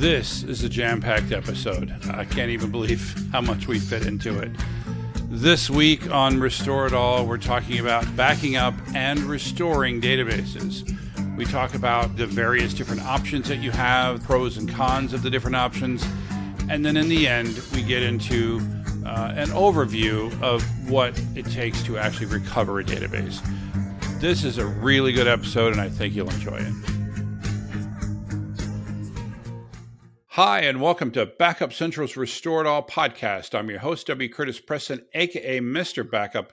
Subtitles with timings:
[0.00, 1.94] This is a jam packed episode.
[2.10, 4.50] I can't even believe how much we fit into it.
[5.32, 10.84] This week on Restore It All, we're talking about backing up and restoring databases.
[11.36, 15.30] We talk about the various different options that you have, pros and cons of the
[15.30, 16.04] different options.
[16.68, 18.56] And then in the end, we get into
[19.06, 23.40] uh, an overview of what it takes to actually recover a database.
[24.20, 26.99] This is a really good episode, and I think you'll enjoy it.
[30.34, 33.52] Hi, and welcome to Backup Central's Restore It All podcast.
[33.52, 34.28] I'm your host, W.
[34.28, 36.08] Curtis Preston, aka Mr.
[36.08, 36.52] Backup,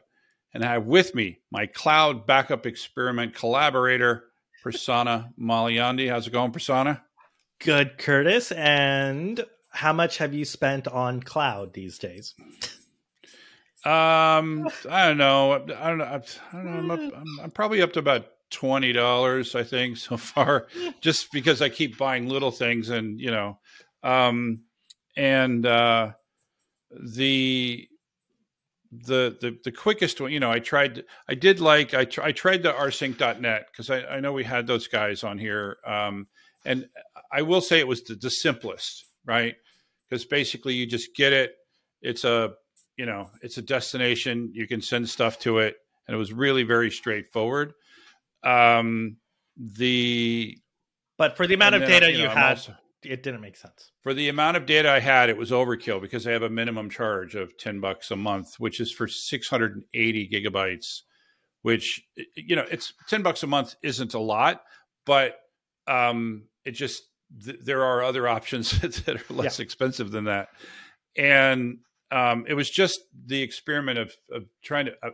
[0.51, 4.23] and I have with me my cloud backup experiment collaborator,
[4.65, 6.09] Prasanna Malaiyandi.
[6.09, 7.01] How's it going, Prasanna?
[7.59, 8.51] Good, Curtis.
[8.51, 12.33] And how much have you spent on cloud these days?
[13.85, 15.53] Um, I don't know.
[15.53, 16.03] I don't know.
[16.03, 16.21] I
[16.51, 16.79] don't know.
[16.79, 20.67] I'm, up, I'm, I'm probably up to about twenty dollars, I think, so far,
[21.01, 23.59] just because I keep buying little things, and you know,
[24.07, 24.61] um,
[25.17, 26.11] and uh,
[26.91, 27.87] the
[28.91, 31.03] the the the quickest one, you know, I tried.
[31.27, 34.65] I did like I tr- I tried the rsync.net because I, I know we had
[34.65, 36.27] those guys on here, um,
[36.65, 36.87] and
[37.31, 39.55] I will say it was the, the simplest, right?
[40.09, 41.51] Because basically, you just get it.
[42.01, 42.53] It's a
[42.95, 44.51] you know, it's a destination.
[44.53, 45.75] You can send stuff to it,
[46.07, 47.73] and it was really very straightforward.
[48.43, 49.17] Um,
[49.57, 50.57] the
[51.17, 53.41] But for the amount of then, data you you, know, I'm had, also- it didn't
[53.41, 53.91] make sense.
[54.01, 56.89] for the amount of data I had, it was overkill because I have a minimum
[56.89, 61.01] charge of ten bucks a month, which is for six hundred and eighty gigabytes.
[61.61, 62.01] Which
[62.35, 64.61] you know, it's ten bucks a month isn't a lot,
[65.05, 65.37] but
[65.87, 67.03] um, it just
[67.43, 70.49] th- there are other options that are less expensive than that,
[71.17, 71.79] and
[72.11, 74.93] um, it was just the experiment of, of trying to.
[75.03, 75.11] Uh,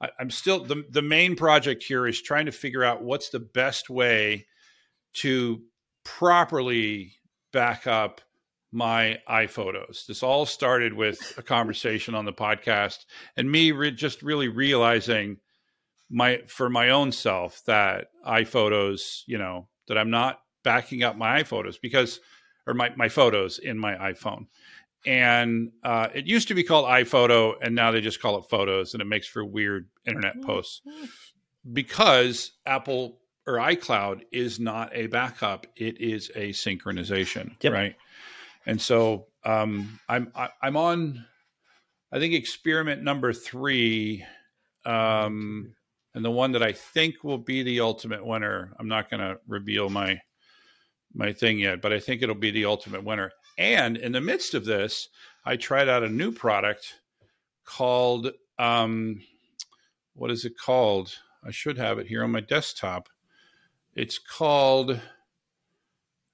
[0.00, 3.40] I, I'm still the the main project here is trying to figure out what's the
[3.40, 4.46] best way
[5.14, 5.62] to
[6.04, 7.14] properly
[7.54, 8.20] back up
[8.72, 10.04] my iPhotos.
[10.06, 13.06] This all started with a conversation on the podcast
[13.36, 15.38] and me re- just really realizing
[16.10, 21.42] my for my own self that iPhotos, you know, that I'm not backing up my
[21.42, 22.18] iPhotos because
[22.66, 24.48] or my my photos in my iPhone.
[25.06, 28.94] And uh, it used to be called iPhoto, and now they just call it Photos,
[28.94, 30.80] and it makes for weird internet posts
[31.70, 37.72] because Apple or iCloud is not a backup; it is a synchronization, Yep.
[37.72, 37.96] right?
[38.66, 41.24] And so um, I'm I, I'm on,
[42.12, 44.24] I think experiment number three,
[44.86, 45.74] um,
[46.14, 48.72] and the one that I think will be the ultimate winner.
[48.78, 50.20] I'm not going to reveal my
[51.14, 53.30] my thing yet, but I think it'll be the ultimate winner.
[53.56, 55.08] And in the midst of this,
[55.44, 56.94] I tried out a new product
[57.64, 59.20] called um,
[60.14, 61.14] what is it called?
[61.46, 63.08] I should have it here on my desktop.
[63.94, 65.00] It's called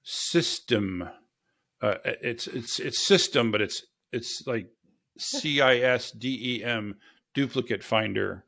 [0.05, 1.11] Cisdem.
[1.81, 4.67] Uh, it's it's it's Cisdem, but it's it's like
[5.17, 6.95] C I S D E M
[7.33, 8.45] Duplicate Finder.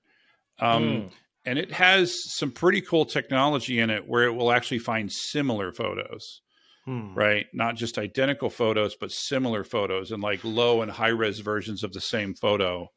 [0.59, 1.11] Um, Mm.
[1.45, 5.71] and it has some pretty cool technology in it where it will actually find similar
[5.73, 6.41] photos
[6.85, 7.15] Hmm.
[7.15, 11.83] right not just identical photos but similar photos and like low and high res versions
[11.83, 12.87] of the same photo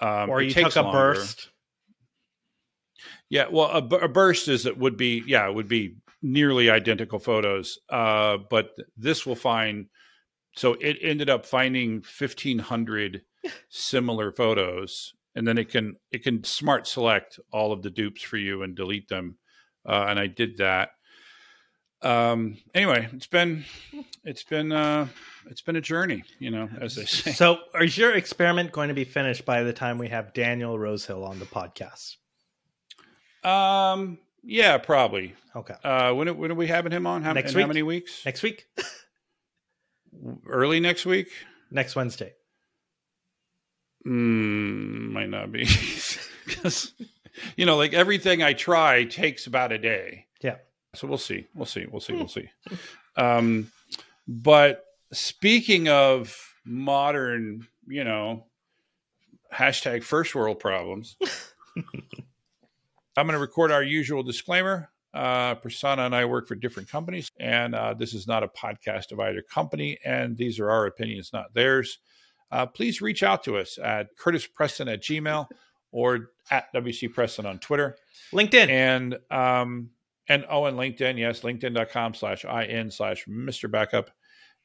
[0.00, 0.98] um, Or you took a longer.
[1.14, 1.48] burst.
[3.28, 7.18] Yeah well a, a burst is it would be yeah it would be nearly identical
[7.18, 9.86] photos uh, but this will find
[10.54, 13.22] so it ended up finding 1500
[13.68, 18.36] similar photos and then it can it can smart select all of the dupes for
[18.36, 19.38] you and delete them
[19.88, 20.90] uh, and i did that
[22.02, 23.64] um anyway it's been
[24.24, 25.06] it's been uh
[25.46, 28.94] it's been a journey you know as they say So, is your experiment going to
[28.94, 32.16] be finished by the time we have Daniel Rosehill on the podcast?
[33.44, 35.34] Um yeah probably.
[35.54, 35.74] Okay.
[35.84, 37.22] uh when, when are we having him on?
[37.22, 38.24] How, Next in how many weeks?
[38.24, 38.66] Next week?
[40.46, 41.28] early next week?
[41.70, 42.34] Next Wednesday.
[44.06, 45.66] mm, might not be.
[46.44, 46.92] Because
[47.56, 50.26] you know like everything i try takes about a day.
[50.42, 50.56] Yeah.
[50.96, 51.46] so we'll see.
[51.54, 51.86] We'll see.
[51.86, 52.12] We'll see.
[52.14, 52.48] We'll see.
[53.16, 53.70] Um
[54.26, 56.36] but speaking of
[56.66, 58.46] modern you know
[59.54, 61.16] hashtag first world problems
[63.16, 67.30] i'm going to record our usual disclaimer uh, Prasanna and I work for different companies,
[67.38, 71.34] and uh, this is not a podcast of either company, and these are our opinions,
[71.34, 71.98] not theirs.
[72.52, 75.48] Uh, please reach out to us at curtispreston at gmail
[75.90, 77.96] or at WC Preston on Twitter.
[78.32, 78.68] LinkedIn.
[78.68, 79.90] And um
[80.28, 83.70] and oh and LinkedIn, yes, linkedin.com slash in slash Mr.
[83.70, 84.10] Backup.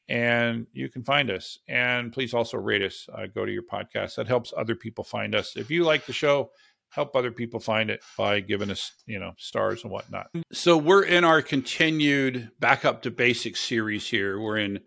[0.10, 1.60] And you can find us.
[1.68, 3.10] And please also rate us.
[3.14, 4.16] Uh, go to your podcast.
[4.16, 5.58] That helps other people find us.
[5.58, 6.52] If you like the show,
[6.90, 10.30] help other people find it by giving us, you know, stars and whatnot.
[10.52, 14.40] So we're in our continued backup to basics series here.
[14.40, 14.80] We're in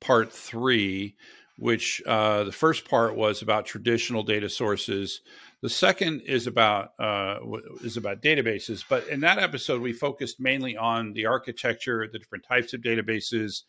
[0.00, 1.16] part three,
[1.56, 5.20] which uh, the first part was about traditional data sources.
[5.60, 7.38] The second is about uh,
[7.84, 8.84] is about databases.
[8.88, 13.62] But in that episode, we focused mainly on the architecture, the different types of databases,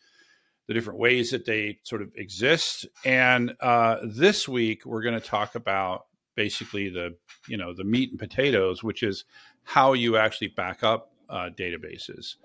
[0.66, 2.86] the different ways that they sort of exist.
[3.04, 7.14] And uh, this week, we're going to talk about basically the
[7.48, 9.24] you know the meat and potatoes, which is
[9.62, 12.36] how you actually back up uh, databases.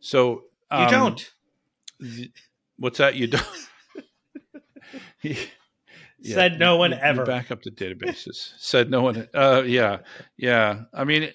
[0.00, 1.32] So you um, don't.
[2.00, 2.30] th-
[2.78, 3.14] what's that?
[3.16, 3.46] You don't.
[6.20, 7.26] Yeah, Said no one you- you ever.
[7.26, 8.52] back up the databases.
[8.58, 9.28] Said no one.
[9.34, 9.98] Uh, yeah,
[10.38, 10.84] yeah.
[10.94, 11.30] I mean,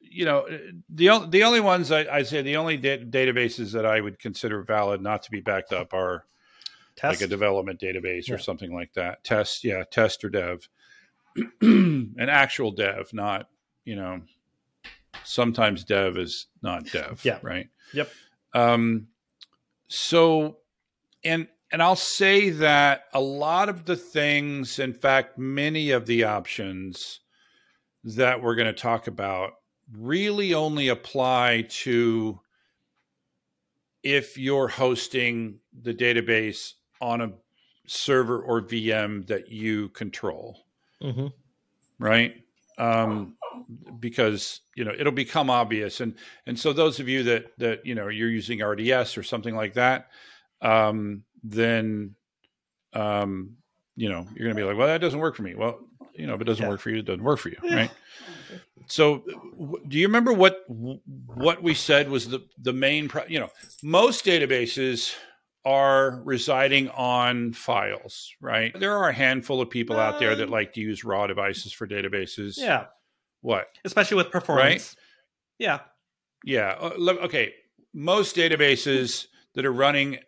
[0.00, 0.46] you know,
[0.90, 4.62] the the only ones I, I say the only da- databases that I would consider
[4.62, 6.26] valid not to be backed up are
[6.94, 7.20] Test.
[7.22, 8.34] like a development database Yeah.
[8.34, 9.24] or something like that.
[9.24, 10.68] Test, yeah, test or dev,
[11.60, 13.48] an actual dev, not
[13.84, 14.22] you know.
[15.22, 17.20] Sometimes dev is not dev.
[17.24, 17.38] Yeah.
[17.42, 17.68] Right.
[17.92, 18.10] Yep.
[18.52, 19.08] Um.
[19.88, 20.58] So,
[21.24, 26.24] and and I'll say that a lot of the things, in fact, many of the
[26.24, 27.20] options
[28.04, 29.54] that we're going to talk about
[29.92, 32.40] really only apply to
[34.02, 37.32] if you're hosting the database on a
[37.86, 40.63] server or VM that you control,
[41.02, 41.32] Mhm.
[41.98, 42.34] right?
[42.78, 43.36] Um,
[44.00, 47.94] because you know it'll become obvious, and and so those of you that that you
[47.94, 50.08] know you're using RDS or something like that,
[50.60, 52.14] um, then
[52.92, 53.56] um,
[53.96, 55.54] you know you're going to be like, well, that doesn't work for me.
[55.54, 55.78] Well,
[56.14, 56.68] you know, if it doesn't Yeah.
[56.70, 57.90] work for you, it doesn't work for you, right?
[58.86, 59.24] So,
[59.58, 63.08] w- do you remember what what we said was the the main?
[63.08, 63.48] Pro- you know,
[63.82, 65.14] most databases
[65.64, 68.78] are residing on files, right?
[68.78, 71.72] There are a handful of people out there that Um, like to use raw devices
[71.72, 72.58] for databases.
[72.58, 72.86] Yeah,
[73.40, 73.68] What?
[73.84, 74.94] especially with performance.
[75.58, 75.80] Yeah.
[76.44, 76.72] Yeah.
[76.78, 76.90] uh,
[77.22, 77.54] Okay.
[77.94, 80.18] Most databases that are running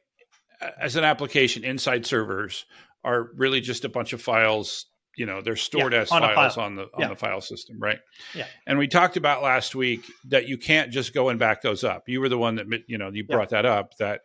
[0.81, 2.65] as an application inside servers
[3.05, 4.87] are really just a bunch of files.
[5.17, 6.65] You know, they're stored Yeah, as on files file.
[6.65, 7.09] on the on Yeah.
[7.09, 7.99] the file system, right?
[8.35, 8.47] Yeah.
[8.67, 12.09] And we talked about last week that you can't just go and back those up.
[12.09, 13.35] You were the one that you know you Yeah.
[13.37, 13.97] brought that up.
[13.99, 14.23] That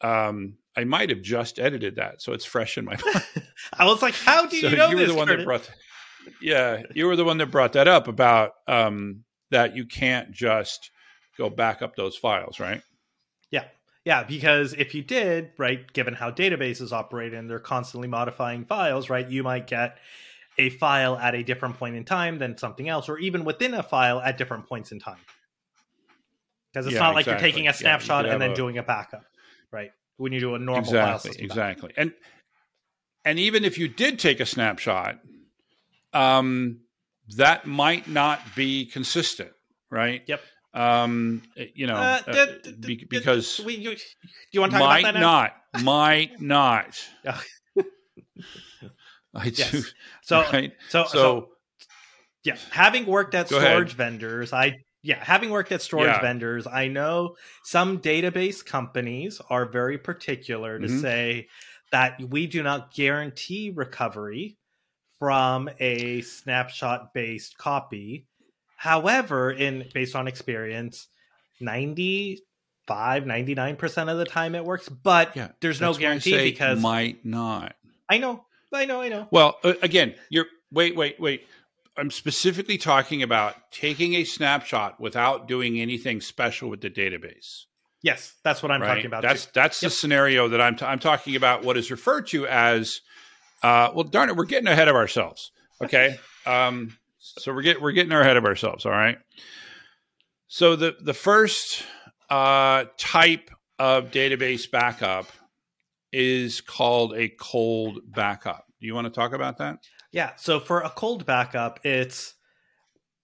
[0.00, 3.24] um, I might have just edited that, so it's fresh in my mind.
[3.72, 5.08] I was like, how do so you know were this?
[5.10, 5.42] the one Curtis?
[5.42, 5.70] that brought.
[6.40, 10.90] Yeah, you were the one that brought that up about um, that you can't just
[11.38, 12.82] go back up those files, right?
[13.50, 13.64] Yeah.
[14.04, 19.10] Yeah, because if you did, right, given how databases operate and they're constantly modifying files,
[19.10, 19.98] right, you might get
[20.58, 23.82] a file at a different point in time than something else, or even within a
[23.82, 25.18] file at different points in time.
[26.72, 27.46] Because it's Yeah, not like exactly.
[27.46, 29.24] you're taking a snapshot could and then a- doing a backup,
[29.76, 29.90] right?
[30.16, 32.12] When you do a normal file exactly exactly and
[33.26, 35.18] and even if you did take a snapshot
[36.14, 36.80] um
[37.36, 39.50] that might not be consistent
[39.90, 40.40] right Yep.
[40.72, 41.42] um
[41.74, 44.02] you know Uh, d- d- be- d- because we, you, do
[44.52, 45.26] you want to talk might about that now?
[45.26, 45.52] not
[45.84, 47.08] might not
[49.34, 49.92] i do Yes.
[50.22, 51.48] So, right so, so, so,
[52.44, 53.70] yeah, having worked at Go ahead.
[53.72, 54.72] storage vendors, I
[55.06, 56.20] yeah, having worked at storage Yeah.
[56.20, 61.00] vendors, I know some database companies are very particular to Mhm.
[61.00, 61.48] say
[61.92, 64.56] that we do not guarantee recovery
[65.20, 68.26] from a snapshot based copy.
[68.76, 71.06] However, in based on experience,
[71.60, 76.50] 95 99% of the time it works, but yeah there's no that's why I guarantee
[76.50, 77.76] because might not
[78.08, 79.28] I know, I know, I know.
[79.30, 81.46] Well, uh, again, you're wait, wait, wait.
[81.98, 87.62] I'm specifically talking about taking a snapshot without doing anything special with the database.
[88.02, 88.88] Yes, that's what I'm right?
[88.88, 89.22] talking about.
[89.22, 89.50] That's too.
[89.54, 89.90] that's Yep.
[89.90, 91.64] the scenario that I'm t- I'm talking about.
[91.64, 93.00] What is referred to as,
[93.62, 95.50] uh, well, darn it, we're getting ahead of ourselves.
[95.82, 98.84] Okay, um, so we're getting we're getting ahead of ourselves.
[98.86, 99.18] All right.
[100.48, 101.82] So the the first
[102.30, 105.26] uh, type of database backup
[106.12, 108.64] is called a cold backup.
[108.80, 109.78] Do you want to talk about that?
[110.16, 112.32] Yeah, so for a cold backup, it's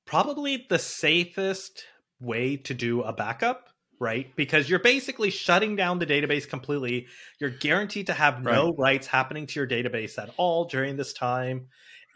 [0.04, 1.84] probably the safest
[2.20, 4.30] way to do a backup, right?
[4.37, 7.06] Because you're basically shutting down the database completely.
[7.40, 11.68] You're guaranteed to have no writes happening to your database at all during this time.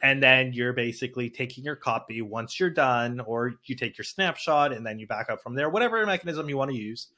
[0.03, 4.75] And then you're basically taking your copy once you're done, or you take your snapshot
[4.75, 7.09] and then you back up from there, whatever mechanism you want to use,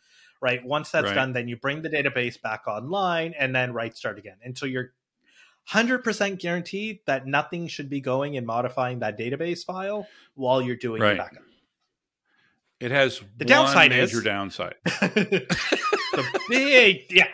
[0.41, 0.65] right?
[0.65, 1.17] Once that's Right.
[1.17, 4.93] done, then you bring the database back online and then write start again until you're
[5.73, 11.03] 100% guaranteed that nothing should be going and modifying that database file while you're doing
[11.03, 11.13] Right.
[11.13, 11.43] the backup.
[12.81, 14.75] It has The downside one is- major downside.
[14.85, 17.27] the big yeah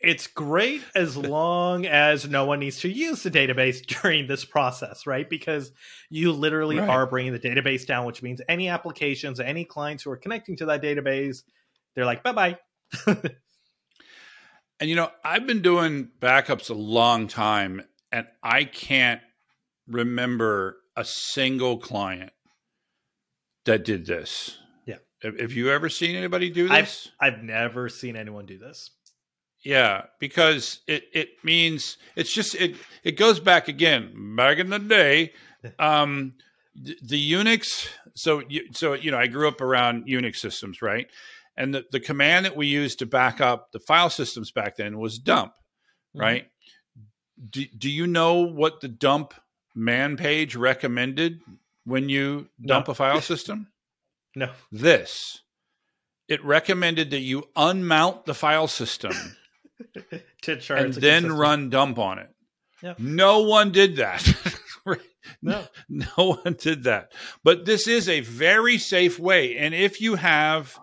[0.00, 5.06] it's great as long as no one needs to use the database during this process
[5.06, 5.72] right because
[6.08, 6.88] you literally Right.
[6.88, 10.66] are bringing the database down which means any applications any clients who are connecting to
[10.66, 11.42] that database
[11.94, 12.56] they're like bye-bye
[14.80, 17.82] And you know, I've been doing backups a long time,
[18.12, 19.20] and I can't
[19.86, 22.32] remember a single client
[23.64, 24.56] that did this.
[24.86, 24.96] Yeah.
[25.22, 27.10] Have, you ever seen anybody do I've- this?
[27.20, 28.90] i've never seen anyone do this
[29.64, 34.78] Yeah, because it it means it's just it it goes back again back in the
[34.78, 35.32] day.
[35.78, 36.34] Um,
[36.76, 37.88] the, the Unix.
[38.14, 41.08] So you, so you know, I grew up around Unix systems, right?
[41.58, 44.98] And the, the command that we used to back up the file systems back then
[44.98, 45.52] was dump,
[46.16, 46.20] Mhm.
[46.20, 46.46] right?
[47.50, 49.34] Do, do you know what the dump
[49.74, 51.40] man page recommended
[51.84, 52.92] when you dump No.
[52.92, 53.68] a file system?
[54.36, 55.40] no This.
[56.28, 59.12] It recommended that you unmount the file system
[60.42, 62.28] to ensure and then consistent- run dump on it.
[62.82, 62.94] Yeah.
[62.98, 64.22] No one did that.
[64.86, 65.00] Right?
[65.42, 65.66] No.
[65.90, 67.12] no one did that.
[67.44, 69.58] But this is a very safe way.
[69.58, 70.78] And if you have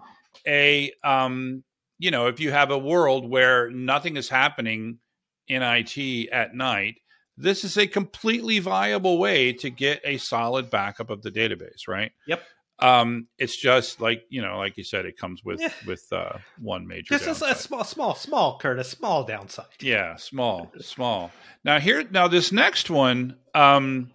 [0.48, 1.64] a, um,
[2.00, 5.00] you know, if you have a world where nothing is happening
[5.48, 6.96] in IT at night,
[7.38, 12.12] this is a completely viable way to get a solid backup of the database, right?
[12.28, 12.42] Yep.
[12.80, 15.72] Um, it's just like you know, like you said, it comes with Yeah.
[15.86, 17.18] with uh, one major.
[17.18, 21.32] just a, a small small small curtis small downside Yeah, small, small.
[21.64, 24.12] Now here, now this next one, um,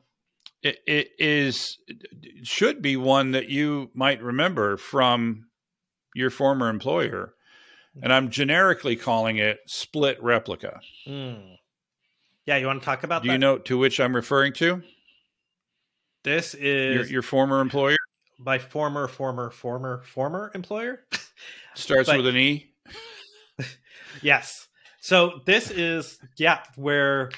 [0.63, 5.47] it, it is it should be one that you might remember from
[6.15, 7.35] your former employer,
[8.03, 10.81] and I'm generically calling it split replica.
[11.07, 11.57] Mm.
[12.47, 14.83] yeah you want to talk about Do that you know to which I'm referring to?
[16.25, 17.97] this Your, is your former employer
[18.39, 21.05] my former former former former employer
[21.75, 22.67] starts But- with an E.
[24.23, 24.67] Yes.
[25.01, 27.31] So this is yeah, where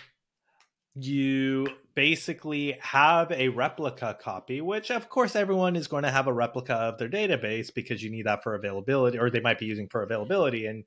[0.95, 6.33] you basically have a replica copy, which of course everyone is going to have a
[6.33, 9.89] replica of their database because you need that for availability, or they might be using
[9.89, 10.67] for availability.
[10.67, 10.85] And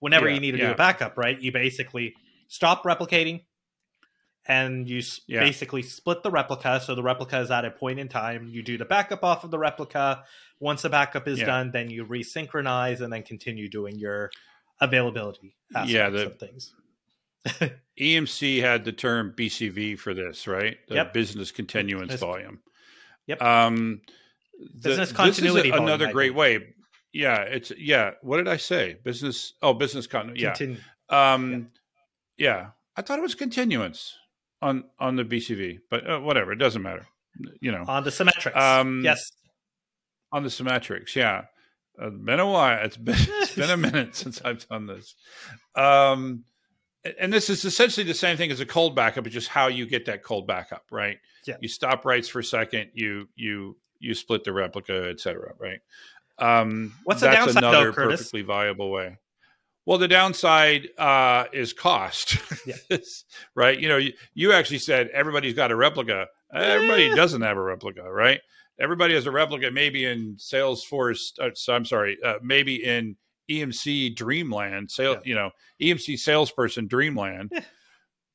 [0.00, 2.14] whenever Yeah, you need to do a backup, right, you basically
[2.48, 3.42] stop replicating
[4.46, 5.40] and you Yeah.
[5.40, 6.80] basically split the replica.
[6.80, 8.48] So the replica is at a point in time.
[8.48, 10.24] You do the backup off of the replica.
[10.58, 11.46] Once the backup is Yeah.
[11.46, 14.30] done, then you resynchronize and then continue doing your
[14.80, 16.74] availability aspects Yeah, the- of things.
[18.00, 20.76] EMC had the term BCV for this, right?
[20.88, 21.12] The Yep.
[21.14, 22.60] business continuance volume.
[23.26, 23.42] Yep.
[23.42, 24.00] Um,
[24.74, 26.74] the- Business this is a- volume, another great way.
[27.12, 28.12] Yeah, it's yeah.
[28.22, 28.96] What did I say?
[29.02, 29.54] Business.
[29.62, 30.42] Oh, business continuity.
[30.42, 30.52] Yeah.
[30.54, 30.80] Continue.
[31.08, 31.70] Um,
[32.36, 32.70] yeah.
[32.96, 34.14] I thought it was continuance
[34.60, 36.52] on on the BCV, but uh, whatever.
[36.52, 37.06] It doesn't matter.
[37.60, 38.56] You know, On the Symmetrix.
[38.56, 39.30] Um, yes.
[40.32, 41.14] on the Symmetrix.
[41.14, 41.44] Yeah.
[42.00, 42.84] Uh, been a while.
[42.84, 45.14] It's been it's been a minute since I've done this.
[45.76, 46.44] Um,
[47.18, 49.86] and this is essentially the same thing as a cold backup, but just how you
[49.86, 51.18] get that cold backup, right?
[51.46, 51.56] Yeah.
[51.60, 55.80] You stop writes for a second, you you you split the replica, et cetera, right?
[56.38, 58.20] Um, What's the downside, though, another Curtis?
[58.20, 59.18] perfectly viable way.
[59.86, 62.36] Well, the downside uh, is cost,
[62.66, 62.98] Yeah.
[63.54, 63.78] right?
[63.78, 66.26] You know, you, you actually said everybody's got a replica.
[66.52, 67.14] Everybody Eh.
[67.14, 68.40] doesn't have a replica, right?
[68.78, 71.36] Everybody has a replica, maybe in Salesforce.
[71.40, 73.16] Uh, so I'm sorry, uh, maybe in
[73.50, 75.20] EMC Dreamland, sale, Yeah.
[75.24, 75.50] you know,
[75.80, 77.50] EMC salesperson Dreamland.
[77.52, 77.60] Yeah.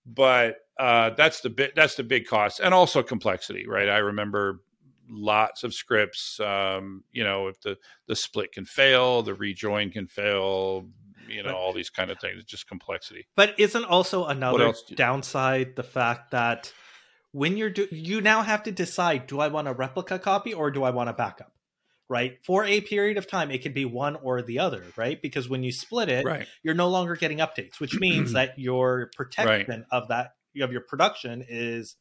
[0.06, 1.76] But uh, that's the bit.
[1.76, 3.88] That's the big cost, and also complexity, right?
[3.88, 4.60] I remember
[5.10, 6.40] lots of scripts.
[6.42, 7.78] Um, you know, if the
[8.08, 10.90] the split can fail, the rejoin can fail.
[11.30, 12.36] You know, But- all these kind of things.
[12.42, 13.28] It's just complexity.
[13.38, 16.74] But isn't also another do- downside the fact that
[17.32, 20.70] when you're do you now have to decide do I want a replica copy or
[20.70, 21.53] do I want a backup?
[22.14, 22.38] Right?
[22.46, 25.20] For a period of time, it can be one or the other, right?
[25.20, 26.48] Because when you split it, Right.
[26.62, 31.44] you're no longer getting updates, which means that your protection of that of your production
[31.50, 31.96] is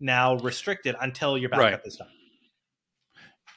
[0.00, 1.80] now restricted until your backup Right.
[1.84, 2.08] is done.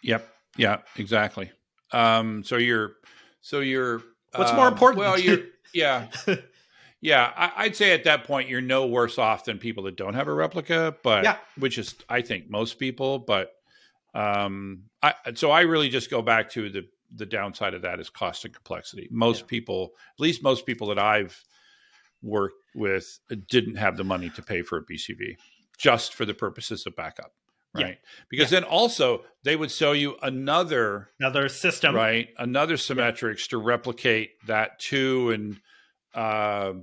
[0.03, 0.27] Yep.
[0.57, 0.79] Yeah.
[0.97, 1.49] Exactly.
[1.93, 2.91] Um, so you're.
[3.39, 4.01] So you're.
[4.35, 4.99] What's more um, important?
[4.99, 5.39] Well, you're.
[5.73, 6.07] Yeah.
[6.99, 10.13] Yeah, I, I'd say at that point you're no worse off than people that don't
[10.15, 11.37] have a replica, but Yeah.
[11.57, 13.17] which is I think most people.
[13.19, 13.53] But
[14.13, 18.09] um, I so I really just go back to the the downside of that is
[18.09, 19.07] cost and complexity.
[19.11, 19.47] Most Yeah.
[19.47, 21.43] people, at least most people that I've
[22.21, 25.35] worked with, didn't have the money to pay for a BCV
[25.77, 27.33] just for the purposes of backup,
[27.75, 27.85] Yeah.
[27.85, 27.97] right?
[28.29, 31.95] Because then also they would sell you another Another system.
[31.95, 32.29] right?
[32.37, 35.59] Another Symmetrix to replicate that too, and
[36.13, 36.73] uh,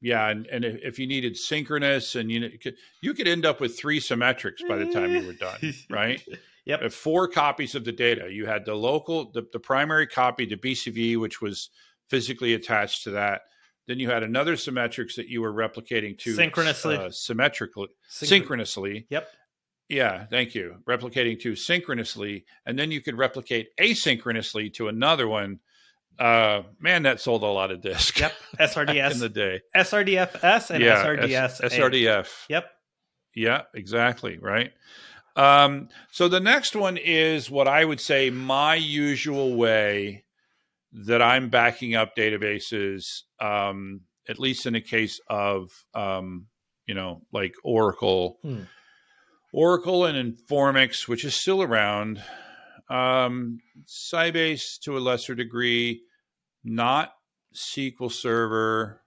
[0.00, 3.78] yeah, and, and if you needed synchronous, and you could, you could end up with
[3.78, 6.20] three Symmetrix by the time you were done, right?
[6.68, 6.82] Yep.
[6.84, 8.28] Uh, Four copies of the data.
[8.30, 11.70] You had the local, the, the primary copy, the BCV, which was
[12.10, 13.40] physically attached to that.
[13.86, 16.96] Then you had another Symmetrix that you were replicating to Synchronously.
[16.96, 19.06] uh, symmetrically, Synchro- synchronously.
[19.08, 19.28] Yep.
[19.88, 20.76] Yeah, thank you.
[20.86, 25.60] Replicating to synchronously, and then you could replicate asynchronously to another one.
[26.18, 28.20] Uh, man, that sold a lot of discs.
[28.20, 28.32] Yep.
[28.60, 29.60] SRDS in the day.
[29.74, 31.32] SRDFS, and yeah, SRDS.
[31.32, 32.28] S- SRDF.
[32.50, 32.70] Yep.
[33.34, 34.36] Yeah, exactly.
[34.36, 34.72] Right.
[35.36, 40.24] Um, so the next one is what I would say my usual way
[40.92, 46.46] that I'm backing up databases, um, at least in the case of, um,
[46.86, 48.62] you know, like Oracle, Hmm.
[49.52, 52.22] Oracle and Informix, which is still around,
[52.90, 56.02] um, Sybase to a lesser degree,
[56.64, 57.12] not
[57.54, 59.02] SQL Server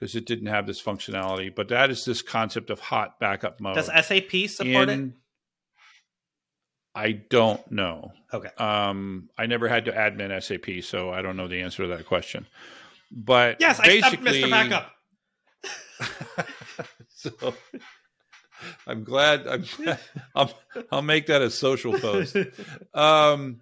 [0.00, 3.74] because it didn't have this functionality, but that is this concept of hot backup mode.
[3.74, 5.10] Does SAP support it?
[6.94, 8.12] I don't know.
[8.32, 8.48] Okay.
[8.56, 12.06] Um, I never had to admin SAP, so I don't know the answer to that
[12.06, 12.46] question.
[13.12, 14.50] But Yes, I basically, Mr.
[14.50, 14.92] Backup.
[17.08, 17.54] so
[18.86, 19.46] I'm glad.
[19.46, 19.64] I'm,
[20.34, 20.52] I'll,
[20.90, 22.36] I'll make that a social post.
[22.94, 23.60] Um,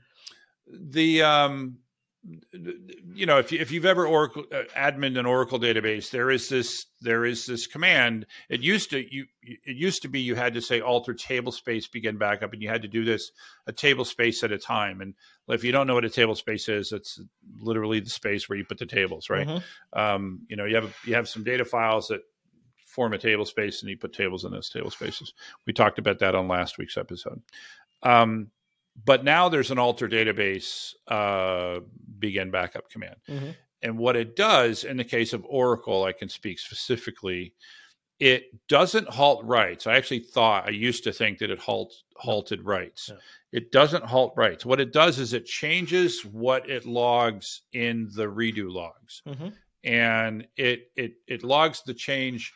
[0.70, 1.78] the um,
[3.14, 6.48] you know, if you, if you've ever Oracle uh, admin an Oracle database, there is
[6.48, 8.26] this there is this command.
[8.48, 11.86] It used to you it used to be you had to say alter table space
[11.88, 13.30] begin backup, and you had to do this
[13.66, 15.00] a table space at a time.
[15.00, 15.14] And
[15.48, 17.20] if you don't know what a table space is, it's
[17.60, 19.46] literally the space where you put the tables, right?
[19.46, 19.62] Mhm.
[19.92, 22.20] um, you know you have you have some data files that
[22.86, 25.32] form a table space and you put tables in those table spaces
[25.66, 27.40] we talked about that on last week's episode
[28.02, 28.50] um,
[29.04, 31.80] but now there's an alter database uh,
[32.18, 33.54] begin backup command Mhm.
[33.82, 37.54] and what it does in the case of oracle i can speak specifically
[38.18, 42.62] it doesn't halt writes i actually thought i used to think that it halt, halted
[42.62, 43.18] writes Yeah.
[43.52, 48.26] it doesn't halt writes what it does is it changes what it logs in the
[48.26, 49.52] redo logs Mhm.
[49.84, 52.52] and it it it logs the change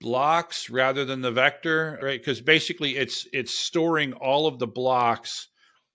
[0.00, 5.48] blocks rather than the vector right because basically it's it's storing all of the blocks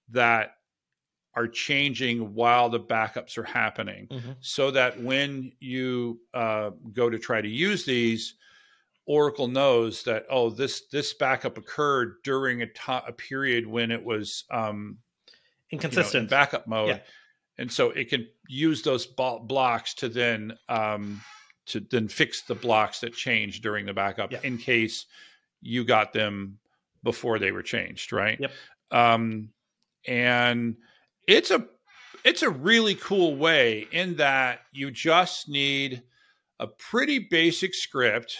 [0.09, 0.51] that
[1.35, 4.35] are changing while the backups are happening Mhm.
[4.39, 8.35] so that when you uh, go to try to use these
[9.07, 14.03] oracle knows that oh this this backup occurred during a ti a period when it
[14.03, 14.99] was um,
[15.71, 16.29] you know, in Inconsistent.
[16.29, 16.99] backup mode, Yeah.
[17.57, 21.21] and so it can use those bo- blocks to then um,
[21.67, 24.39] to then fix the blocks that changed during the backup Yeah.
[24.43, 25.06] in case
[25.62, 26.60] you got them
[27.04, 28.39] before they were changed, right?
[28.39, 28.51] Yep.
[28.91, 29.49] Um,
[30.08, 30.78] and
[31.28, 31.67] it's a
[32.23, 36.01] it's a really cool way in that you just need
[36.60, 38.38] a pretty basic script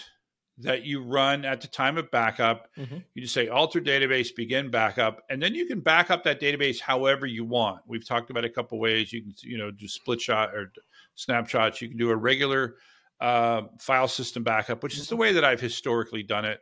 [0.58, 3.04] that you run at the time of backup Mhm.
[3.14, 6.80] you just say alter database begin backup and then you can back up that database
[6.80, 10.20] however you want we've talked about a couple ways you can you know do split
[10.20, 10.72] shot or
[11.14, 12.76] snapshots you can do a regular
[13.20, 16.60] uh, file system backup which is the way that i've historically done it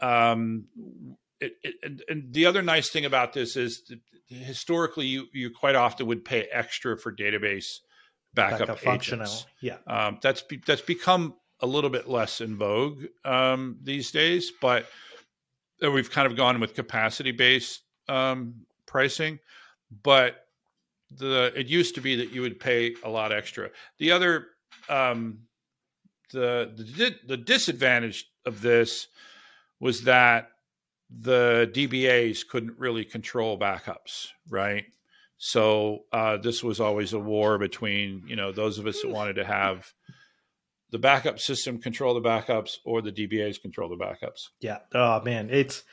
[0.00, 0.66] um,
[1.40, 3.82] it, it, and, and the other nice thing about this is
[4.26, 7.78] historically you, you quite often would pay extra for database
[8.34, 8.84] backup, Backup agents.
[8.84, 9.32] functional.
[9.60, 9.76] Yeah.
[9.86, 14.86] Um, that's be, that's become a little bit less in vogue um, these days, but
[15.80, 19.38] we've kind of gone with capacity based um, pricing.
[20.02, 20.36] But
[21.10, 23.70] the it used to be that you would pay a lot extra.
[23.98, 24.46] The other
[24.88, 25.40] um,
[26.34, 29.08] the the the disadvantage of this
[29.80, 30.50] was that
[31.10, 34.84] the DBAs couldn't really control backups, right?
[35.38, 39.34] So uh, this was always a war between you know those of us that wanted
[39.34, 39.92] to have
[40.90, 44.48] the backup system control the backups or the DBAs control the backups.
[44.60, 44.78] Yeah.
[44.92, 45.84] Oh man, it's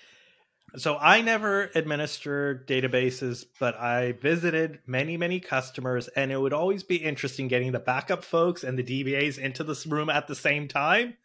[0.78, 6.84] so I never administered databases, but I visited many, many customers, and it would always
[6.84, 10.68] be interesting getting the backup folks and the DBAs into this room at the same
[10.68, 11.16] time.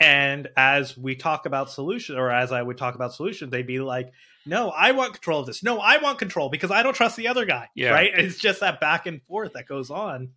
[0.00, 3.78] And as we talk about solution, or as I would talk about solutions, they'd be
[3.78, 4.12] like,
[4.44, 5.62] "No, I want control of this.
[5.62, 7.90] No, I want control because I don't trust the other guy." Yeah.
[7.90, 8.10] Right?
[8.12, 10.30] It's just that back and forth that goes on.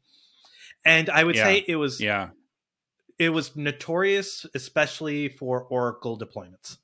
[0.86, 1.44] And I would Yeah.
[1.44, 2.30] say it was Yeah,
[3.18, 6.78] it was notorious, especially for Oracle deployments.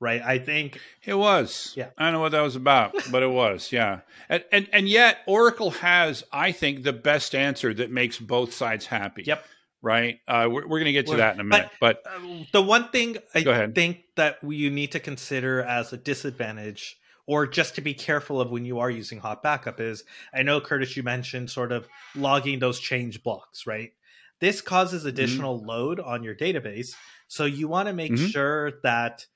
[0.00, 0.22] Right?
[0.22, 1.74] I think it was.
[1.76, 1.90] Yeah.
[1.98, 3.70] I don't know what that was about, but it was.
[3.70, 8.54] Yeah, and and and yet Oracle has, I think, the best answer that makes both
[8.54, 9.24] sides happy.
[9.26, 9.44] Yep.
[9.82, 10.20] Right.
[10.28, 12.62] Uh, we're we're going to get to Well, that in a minute, but Uh, the
[12.62, 13.74] one thing I Go ahead.
[13.74, 18.50] think that you need to consider as a disadvantage, or just to be careful of
[18.50, 22.58] when you are using hot backup, is I know Curtis, you mentioned sort of logging
[22.58, 23.92] those change blocks, right?
[24.40, 26.94] this causes additional load on your database.
[27.28, 28.30] So you want to make Mhm.
[28.32, 29.26] sure that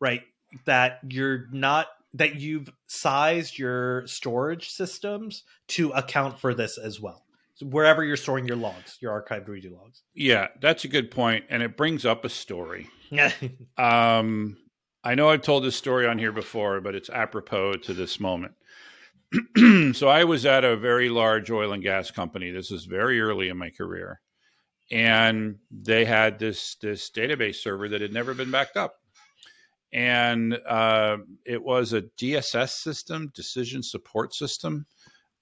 [0.00, 0.22] right
[0.64, 7.26] that you're not that you've sized your storage systems to account for this as well.
[7.56, 10.02] So wherever you're storing your logs, your archived redo logs.
[10.14, 12.88] Yeah, that's a good point, and it brings up a story.
[13.10, 13.32] Yeah.
[13.78, 14.56] Um,
[15.04, 18.54] I know I've told this story on here before, but it's apropos to this moment.
[19.94, 22.50] so I was at a very large oil and gas company.
[22.50, 24.20] This is very early in my career,
[24.90, 28.96] and they had this this database server that had never been backed up,
[29.96, 34.84] and uh, it was a DSS system, decision support system.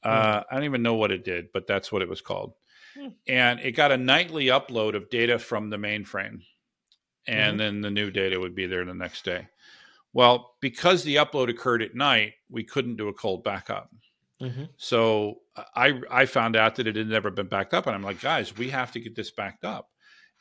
[0.05, 2.55] Uh, I don't even know what it did, but that's what it was called.
[2.95, 3.09] Hmm.
[3.27, 6.43] And it got a nightly upload of data from the mainframe
[7.27, 7.59] and Mhm.
[7.59, 9.49] then the new data would be there the next day.
[10.13, 13.91] Well, because the upload occurred at night, we couldn't do a cold backup.
[14.41, 14.69] Mhm.
[14.77, 15.41] So
[15.75, 18.57] I I found out that it had never been backed up, and I'm like, guys,
[18.57, 19.91] we have to get this backed up.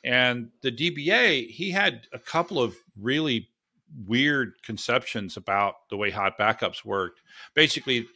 [0.04, 3.50] And the DBA he had a couple of really
[4.06, 7.20] weird conceptions about the way hot backups worked.
[7.54, 8.06] Basically,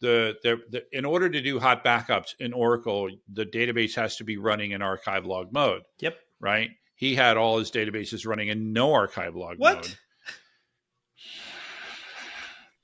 [0.00, 4.24] the, the the in order to do hot backups in Oracle, the database has to
[4.24, 6.16] be running in archive log mode Yep.
[6.40, 6.70] right?
[6.94, 9.74] He had all his databases running in no archive log What?
[9.76, 9.86] mode.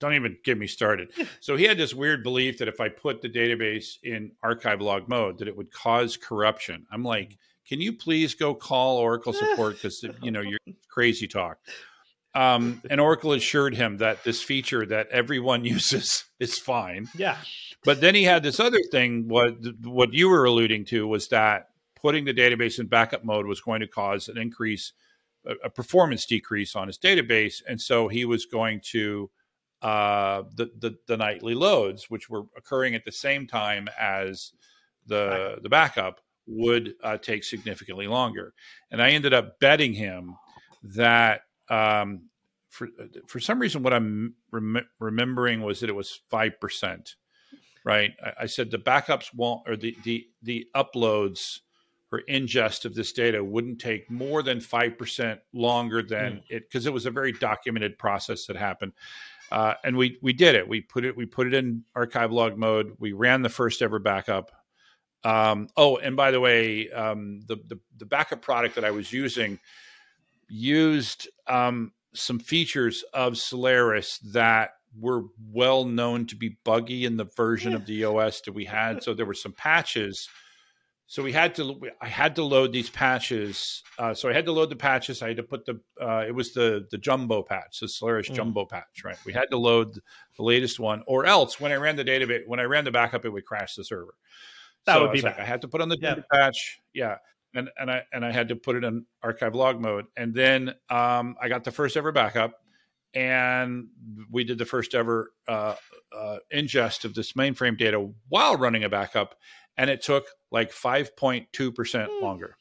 [0.01, 1.11] Don't even get me started.
[1.41, 5.09] So he had this weird belief that if I put the database in archive log
[5.09, 6.87] mode, that it would cause corruption.
[6.93, 7.37] I'm like, mm.
[7.69, 11.59] can you please go call Oracle support because you know you're crazy talk.
[12.35, 17.09] Um, and Oracle assured him that this feature that everyone uses is fine.
[17.17, 17.37] Yeah.
[17.85, 19.29] But then he had this other thing.
[19.29, 21.69] What what you were alluding to was that
[22.01, 24.93] putting the database in backup mode was going to cause an increase,
[25.47, 29.31] a, a performance decrease on his database, and so he was going to
[29.83, 34.53] uh, the, the the nightly loads, which were occurring at the same time as
[35.07, 38.55] the the backup, would uh, take significantly longer.
[38.91, 40.37] And I ended up betting him
[40.83, 42.29] that um,
[42.69, 42.89] for
[43.27, 47.17] for some reason, what I'm rem- remembering was that it was five percent.
[47.85, 51.61] Right, I, I said the backups won't, or the the the uploads
[52.15, 56.87] or ingest of this data wouldn't take more than five percent longer than it because
[56.87, 58.93] it was a very documented process that happened.
[59.51, 60.67] Uh, and we we did it.
[60.67, 62.97] We put it we put it in archive log mode.
[62.99, 64.53] We ran the first ever backup.
[65.25, 69.13] Um, oh, and by the way, um, the, the the backup product that I was
[69.13, 69.59] using
[70.49, 77.29] used um, some features of Solaris that were well known to be buggy in the
[77.37, 79.03] version of the OS that we had.
[79.03, 80.29] So there were some patches.
[81.07, 83.83] So we had to, I had to load these patches.
[83.99, 85.21] Uh, so I had to load the patches.
[85.21, 88.37] I had to put the, uh, it was the the jumbo patch, the Solaris Mm.
[88.37, 89.19] jumbo patch, right?
[89.27, 89.95] We had to load
[90.37, 93.25] the latest one, or else when I ran the database, when I ran the backup,
[93.25, 94.15] it would crash the server.
[94.87, 95.43] That So would be like, bad.
[95.43, 96.17] I had to put on the Yeah.
[96.33, 97.17] patch, yeah,
[97.55, 100.75] and and I and I had to put it in archive log mode, and then
[100.91, 102.61] um, I got the first ever backup,
[103.15, 103.89] and
[104.31, 105.75] we did the first ever uh,
[106.17, 109.35] uh, ingest of this mainframe data while running a backup,
[109.77, 112.25] and it took like five point two percent Hmm.
[112.25, 112.57] longer.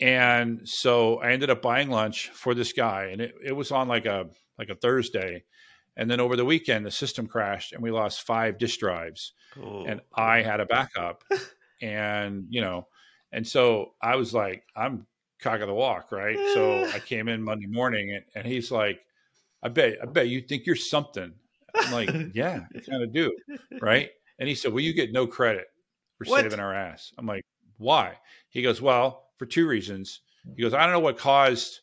[0.00, 3.86] And so I ended up buying lunch for this guy, and it, it was on
[3.88, 4.26] like a
[4.58, 5.44] like a Thursday,
[5.96, 9.32] and then over the weekend the system crashed, and we lost five disk drives
[9.86, 11.22] and I had a backup,
[11.82, 12.88] and you know,
[13.34, 15.06] and so I was like, I'm
[15.40, 16.38] cock of the walk, right?
[16.54, 19.00] So I came in Monday morning, and, and he's like,
[19.62, 21.32] I bet, I bet you think you're something.
[21.74, 23.36] I'm like, yeah, I kind of do,
[23.82, 24.10] right?
[24.38, 25.66] And he said, well, you get no credit
[26.18, 26.42] for What?
[26.42, 27.12] saving our ass.
[27.18, 27.44] I'm like,
[27.78, 28.14] why?
[28.48, 30.20] He goes, well, for two reasons.
[30.56, 31.80] He goes, I don't know what caused.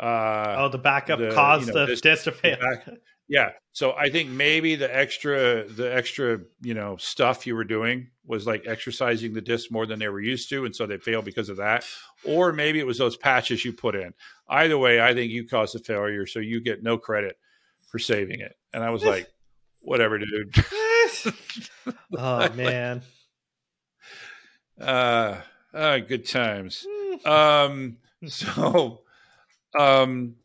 [0.00, 2.58] Uh, oh, the backup the, caused you know, the this- to fail.
[3.28, 3.50] yeah.
[3.72, 8.46] So I think maybe the extra, the extra, you know, stuff you were doing was
[8.46, 11.48] like exercising the disc more than they were used to, and so they failed because
[11.48, 11.84] of that.
[12.24, 14.14] Or maybe it was those patches you put in.
[14.48, 17.38] Either way, I think you caused the failure, so you get no credit
[17.86, 18.56] for saving it.
[18.72, 19.28] And I was like,
[19.80, 20.54] whatever, dude.
[22.16, 23.02] oh man.
[24.80, 25.36] uh,
[25.74, 26.86] uh good times.
[27.24, 29.02] Um, so,
[29.78, 30.36] um,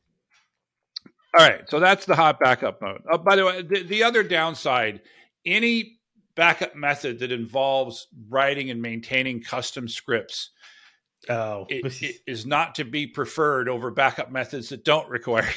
[1.38, 1.62] all right.
[1.70, 3.02] So that's the hot backup mode.
[3.12, 5.02] Uh, by the way, the, the other downside,
[5.46, 6.00] any
[6.36, 10.50] backup method that involves writing and maintaining custom scripts
[11.30, 11.66] Oh.
[11.70, 15.48] it, it is not to be preferred over backup methods that don't require.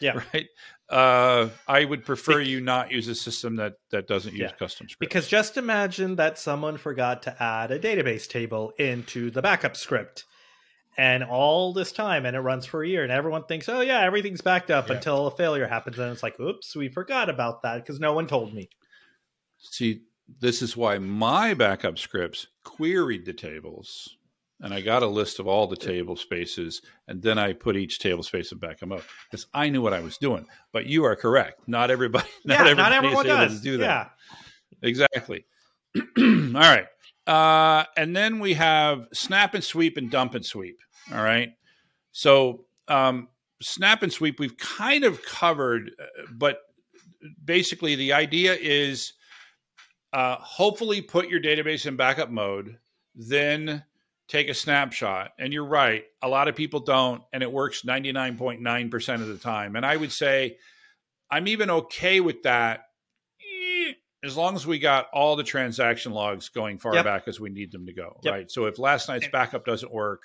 [0.00, 0.22] Yeah.
[0.32, 0.46] Right.
[0.88, 4.52] Uh, I would prefer you not use a system that that doesn't use Yeah.
[4.52, 4.96] custom scripts.
[5.00, 10.24] Because just imagine that someone forgot to add a database table into the backup script.
[10.98, 14.00] And all this time, and it runs for a year, and everyone thinks, oh, yeah,
[14.00, 14.96] everything's backed up Yeah.
[14.96, 15.96] until a failure happens.
[15.98, 18.68] And it's like, oops, we forgot about that because no one told me.
[19.58, 20.02] See,
[20.40, 24.16] this is why my backup scripts queried the tables
[24.60, 28.00] and I got a list of all the table spaces, and then I put each
[28.00, 30.46] table space and back them up because I knew what I was doing.
[30.72, 31.68] But you are correct.
[31.68, 32.26] Not everybody.
[32.44, 33.60] Not yeah, everybody not everyone does.
[33.60, 34.10] do that.
[34.82, 34.88] Yeah.
[34.88, 35.44] Exactly.
[35.96, 36.02] all
[36.54, 36.86] right.
[37.26, 40.78] Uh, and then we have snap and sweep and dump and sweep.
[41.12, 41.50] All right.
[42.12, 43.28] So um,
[43.62, 46.60] snap and sweep we've kind of covered, uh, but
[47.44, 49.12] basically the idea is
[50.12, 52.78] uh, hopefully put your database in backup mode,
[53.14, 53.84] then
[54.28, 55.32] take a snapshot.
[55.38, 59.76] And you're right, a lot of people don't, and it works 99.9% of the time.
[59.76, 60.56] And I would say
[61.30, 62.84] I'm even okay with that
[63.40, 63.92] eh,
[64.24, 67.04] as long as we got all the transaction logs going far Yep.
[67.04, 68.20] back as we need them to go.
[68.22, 68.32] Yep.
[68.32, 68.50] Right.
[68.50, 70.22] So if last night's backup doesn't work,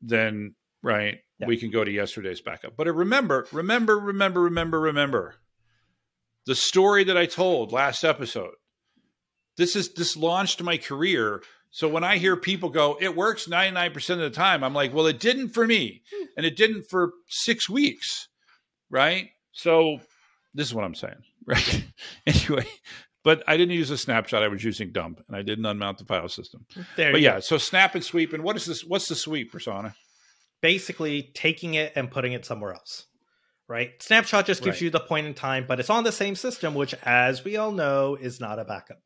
[0.00, 1.46] then right, Yeah.
[1.46, 2.76] we can go to yesterday's backup.
[2.76, 5.34] But remember, remember, remember, remember, remember
[6.46, 8.54] the story that I told last episode.
[9.56, 11.42] This is this launched my career.
[11.70, 15.06] So when I hear people go, it works 99% of the time, I'm like, well,
[15.06, 16.02] it didn't for me.
[16.12, 16.24] Hmm.
[16.38, 18.28] And it didn't for six weeks.
[18.88, 19.30] Right.
[19.52, 20.00] So
[20.54, 21.14] this is what I'm saying.
[21.46, 21.84] Right.
[22.26, 22.66] anyway,
[23.24, 24.42] but I didn't use a snapshot.
[24.42, 26.64] I was using dump and I didn't unmount the file system.
[26.96, 27.40] There But yeah, go.
[27.40, 28.32] so snap and sweep.
[28.32, 28.84] And what is this?
[28.84, 29.94] What's the sweep Prasanna?
[30.62, 33.06] basically taking it and putting it somewhere else.
[33.66, 33.90] Right?
[34.02, 34.82] Snapshot just gives Right.
[34.82, 37.70] you the point in time, but it's on the same system, which, as we all
[37.72, 38.98] know, is not a backup.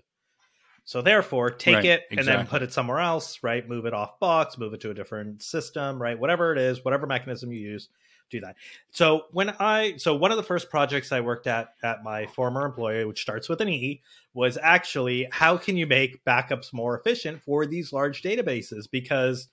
[0.85, 3.66] So therefore, take Right, it and then put it somewhere else, right?
[3.68, 6.18] Move it off box, move it to a different system, right?
[6.18, 7.88] Whatever it is, whatever mechanism you use,
[8.34, 8.56] do that.
[8.90, 12.66] So when I so one of the first projects I worked at at my former
[12.66, 14.02] employer, which starts with an E,
[14.34, 18.90] was actually how can you make backups more efficient for these large databases?
[18.90, 19.48] Because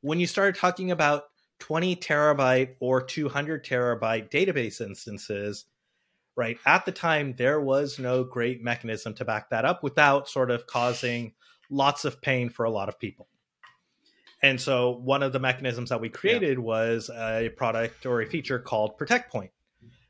[0.00, 1.24] when you start talking about
[1.60, 5.64] 20 terabyte or 200 terabyte database instances,
[6.36, 6.58] right?
[6.66, 10.66] At the time, there was no great mechanism to back that up without sort of
[10.66, 11.32] causing
[11.70, 13.26] lots of pain for a lot of people.
[14.46, 18.60] And so, one of the mechanisms that we created was a product or a feature
[18.60, 19.50] called ProtectPoint,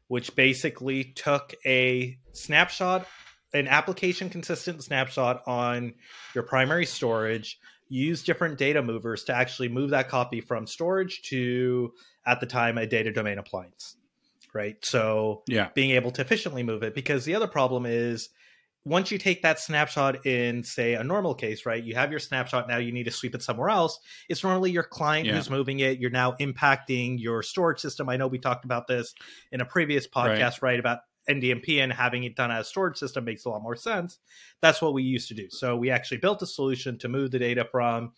[0.09, 3.07] which basically took a snapshot,
[3.55, 5.94] an application consistent snapshot on
[6.35, 11.94] your primary storage, use different data movers to actually move that copy from storage to,
[12.27, 13.96] at the time, a data domain appliance.
[14.53, 14.77] Right.
[14.85, 15.70] So, Yeah.
[15.75, 18.29] being able to efficiently move it because the other problem is
[18.87, 22.68] once you take that snapshot in say a normal case right you have your snapshot
[22.68, 25.35] now you need to sweep it somewhere else it's normally your client Yeah.
[25.35, 28.09] who's moving it you're now impacting your storage system.
[28.09, 29.12] I know we talked about this
[29.51, 33.25] in a previous podcast right, about ndmp and having it done as a storage system
[33.25, 34.18] makes a lot more sense.
[34.62, 35.49] That's what we used to do.
[35.51, 38.12] So we actually built a solution to move the data from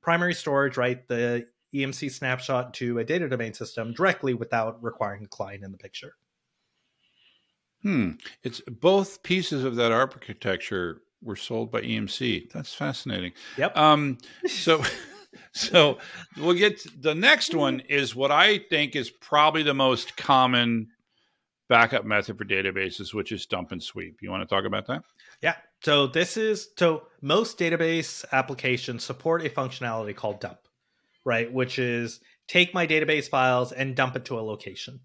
[0.00, 5.28] primary storage right the emc snapshot to a data domain system directly without requiring a
[5.28, 6.14] client in the picture
[7.82, 8.12] Hmm.
[8.42, 12.50] It's both pieces of that architecture were sold by EMC.
[12.52, 13.32] That's fascinating.
[13.56, 13.76] Yep.
[13.76, 14.82] Um, so,
[15.52, 15.98] so
[16.36, 20.88] we'll get the next one is what I think is probably the most common
[21.68, 24.18] backup method for databases, which is dump and sweep.
[24.20, 25.02] You want to talk about that?
[25.42, 25.56] Yeah.
[25.82, 30.58] So this is so most database applications support a functionality called dump,
[31.24, 31.52] right?
[31.52, 35.00] Which is take my database files and dump it to a location.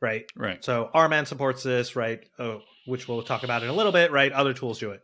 [0.00, 0.24] Right.
[0.34, 0.64] Right.
[0.64, 2.20] So RMAN supports this, right?
[2.38, 4.32] Oh, which we'll talk about in a little bit, right?
[4.32, 5.02] Other tools do it.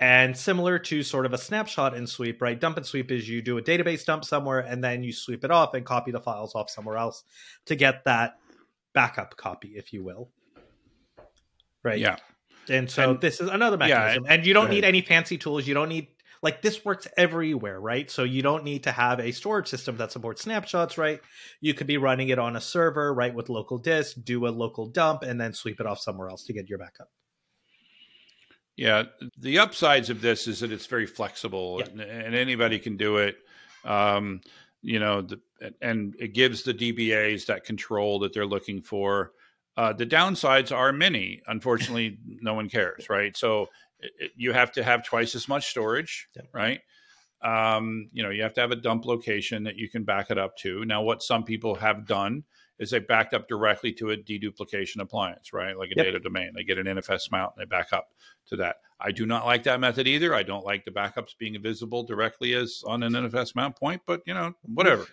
[0.00, 2.58] And similar to sort of a snapshot and sweep, right?
[2.60, 5.50] Dump and sweep is you do a database dump somewhere and then you sweep it
[5.50, 7.24] off and copy the files off somewhere else
[7.66, 8.38] to get that
[8.94, 10.30] backup copy, if you will.
[11.82, 11.98] Right.
[11.98, 12.16] Yeah.
[12.68, 13.98] And so And- this is another mechanism.
[14.02, 14.26] Yeah, mechanism.
[14.38, 15.66] and you don't need any fancy tools.
[15.66, 16.08] You don't need
[16.42, 18.10] like this works everywhere, right?
[18.10, 21.20] So you don't need to have a storage system that supports snapshots, right?
[21.60, 24.86] You could be running it on a server, right, with local disk, do a local
[24.86, 27.10] dump, and then sweep it off somewhere else to get your backup.
[28.76, 29.04] Yeah,
[29.36, 31.90] the upsides of this is that it's very flexible Yeah.
[31.90, 33.36] and, and anybody can do it.
[33.84, 34.40] Um,
[34.82, 35.40] you know, the,
[35.82, 39.32] and it gives the DBAs that control that they're looking for.
[39.76, 41.42] Uh, the downsides are many.
[41.48, 43.36] Unfortunately, no one cares, right?
[43.36, 43.66] So
[44.00, 46.42] it, it- you have to have twice as much storage, Yeah.
[46.52, 46.80] right?
[47.40, 50.38] Um, you know, you have to have a dump location that you can back it
[50.38, 50.84] up to.
[50.84, 52.42] Now, what some people have done
[52.80, 55.76] is they backed up directly to a deduplication appliance, right?
[55.76, 56.06] Like a Yep.
[56.06, 56.52] data domain.
[56.54, 58.08] They get an NFS mount and they back up
[58.46, 58.76] to that.
[59.00, 60.34] I do not like that method either.
[60.34, 64.22] I don't like the backups being visible directly as on an NFS mount point, but
[64.26, 65.06] you know, whatever.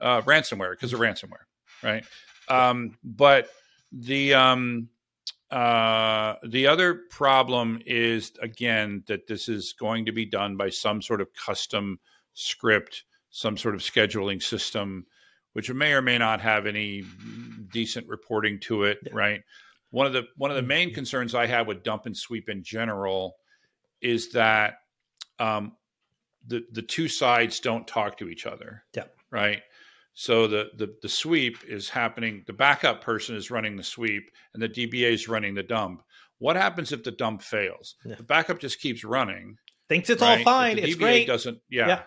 [0.00, 1.46] Uh, ransomware because of ransomware,
[1.82, 2.04] right?
[2.48, 3.48] Um, but
[3.92, 4.88] the um,
[5.50, 11.00] uh, the other problem is again that this is going to be done by some
[11.00, 11.98] sort of custom
[12.34, 15.06] script, some sort of scheduling system,
[15.54, 17.04] which may or may not have any
[17.72, 19.12] decent reporting to it, Yeah.
[19.14, 19.42] right?
[19.90, 22.62] One of the one of the main concerns I have with dump and sweep in
[22.62, 23.36] general
[24.02, 24.74] is that
[25.38, 25.72] um,
[26.46, 28.84] the the two sides don't talk to each other.
[28.94, 29.04] Yeah.
[29.30, 29.62] Right.
[30.20, 32.42] So the, the the sweep is happening.
[32.48, 36.02] The backup person is running the sweep, and the DBA is running the dump.
[36.38, 37.94] What happens if the dump fails?
[38.04, 38.16] Yeah.
[38.16, 39.58] The backup just keeps running.
[39.88, 40.38] Thinks it's right?
[40.38, 40.74] all fine.
[40.74, 41.26] the It's DBA great.
[41.28, 41.60] Doesn't.
[41.70, 42.02] Yeah.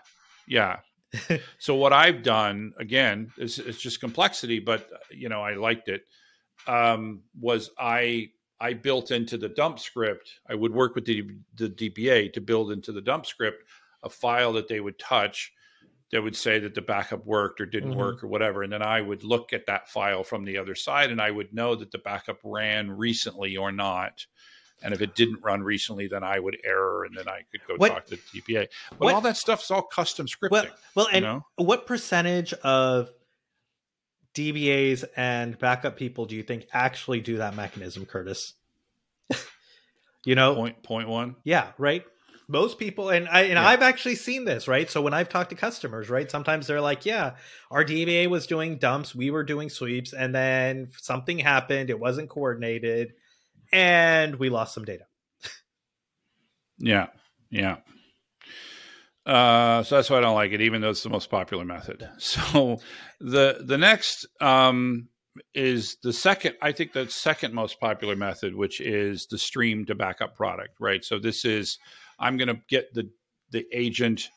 [0.46, 0.76] Yeah.
[1.16, 1.38] Yeah.
[1.58, 6.02] so what I've done again is it's just complexity, but you know I liked it.
[6.66, 8.28] Um, was I
[8.60, 10.30] I built into the dump script.
[10.50, 13.64] I would work with the the DBA to build into the dump script
[14.02, 15.50] a file that they would touch
[16.12, 17.96] that would say that the backup worked or didn't Mhm.
[17.96, 21.10] work or whatever, and then I would look at that file from the other side,
[21.10, 24.26] and I would know that the backup ran recently or not.
[24.82, 27.76] And if it didn't run recently, then I would error, and then I could go
[27.76, 28.68] What- talk to the DBA.
[28.90, 30.50] But what- all that stuff's all custom scripting.
[30.50, 31.46] well, well, you and know?
[31.56, 33.10] what percentage of
[34.34, 38.54] DBAs and backup people do you think actually do that mechanism, Curtis?
[40.24, 41.36] you know, Point point one.
[41.44, 42.04] Yeah, right.
[42.52, 43.66] Most people, and I and Yeah.
[43.66, 44.90] I've actually seen this, right?
[44.90, 47.36] So when I've talked to customers, right, sometimes they're like, "Yeah,
[47.70, 52.28] our DBA was doing dumps, we were doing sweeps, and then something happened, it wasn't
[52.28, 53.14] coordinated,
[53.72, 55.04] and we lost some data."
[56.78, 57.06] Yeah,
[57.50, 57.76] yeah.
[59.24, 62.08] Uh, so that's why I don't like it, even though it's the most popular method.
[62.18, 62.80] So
[63.20, 65.08] the the next um,
[65.54, 66.56] is the second.
[66.60, 70.74] I think the second most popular method, which is the stream to backup product.
[70.80, 71.04] Right.
[71.04, 71.78] So this is
[72.22, 73.10] I'm going to get the
[73.50, 74.30] the agent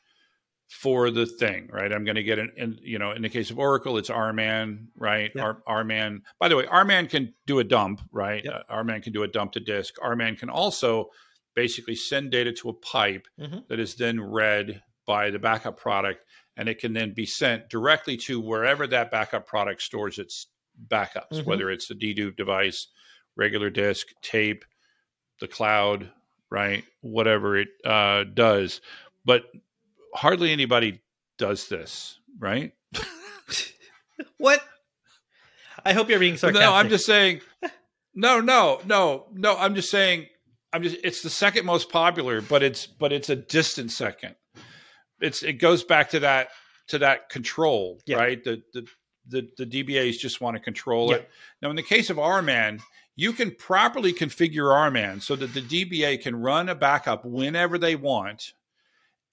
[0.67, 1.93] for the thing, right?
[1.93, 4.87] I'm going to get an, in, you know, in the case of Oracle, it's RMAN,
[4.97, 5.31] right?
[5.35, 5.59] Yep.
[5.67, 6.21] R, RMAN.
[6.39, 8.43] By the way, RMAN can do a dump, right?
[8.43, 8.65] Yep.
[8.67, 9.93] Uh, RMAN can do a dump to disk.
[10.03, 11.09] RMAN can also
[11.55, 13.67] basically send data to a pipe Mhm.
[13.67, 16.25] that is then read by the backup product,
[16.57, 20.47] and it can then be sent directly to wherever that backup product stores its
[20.87, 21.45] backups, Mhm.
[21.45, 22.87] whether it's a dedupe device,
[23.37, 24.65] regular disk, tape,
[25.39, 26.11] the cloud,
[26.55, 26.83] right?
[27.01, 28.79] Whatever it uh, does,
[29.25, 29.43] but
[30.13, 31.01] hardly anybody
[31.37, 32.71] does this, right?
[34.37, 34.61] What?
[35.83, 36.65] I hope you're being sarcastic.
[36.65, 37.41] No, I'm just saying.
[38.13, 39.57] No, no, no, no.
[39.57, 40.27] I'm just saying.
[40.71, 40.97] I'm just.
[41.03, 44.35] It's the second most popular, but it's but it's a distant second.
[45.19, 46.47] It's it goes back to that
[46.87, 48.17] to that control, Yeah.
[48.17, 48.41] right?
[48.43, 48.87] The the
[49.27, 51.17] the the DBAs just want to control Yeah.
[51.17, 51.29] it.
[51.61, 52.79] Now, in the case of RMAN,
[53.15, 57.95] you can properly configure RMAN so that the DBA can run a backup whenever they
[57.95, 58.53] want,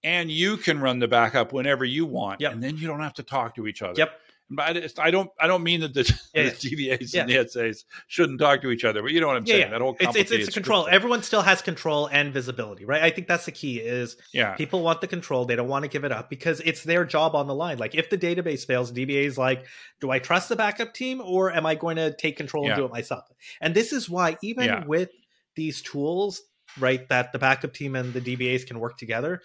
[0.05, 2.53] and you can run the backup whenever you want, Yep.
[2.53, 3.95] and then you don't have to talk to each other.
[3.99, 4.21] Yep.
[4.55, 5.31] But I don't.
[5.41, 6.03] I don't mean that the,
[6.35, 7.23] Yeah, the DBAs Yeah.
[7.23, 9.63] and the SAs shouldn't talk to each other, but you know what I'm Yeah, saying.
[9.67, 9.71] yeah.
[9.71, 10.85] That whole It's, it's it's a control.
[10.85, 10.93] scripting.
[10.93, 13.03] Everyone still has control and visibility, right?
[13.03, 13.79] I think that's the key.
[13.79, 16.85] Is yeah, people want the control they don't want to give it up because it's
[16.85, 19.67] their job on the line like if the database fails dba is like
[20.01, 22.85] do i trust the backup team or am i going to take control and do
[22.85, 23.25] it myself
[23.61, 25.11] and this is why even with
[25.57, 26.43] these tools
[26.79, 29.41] right that the backup team and the dbas can work together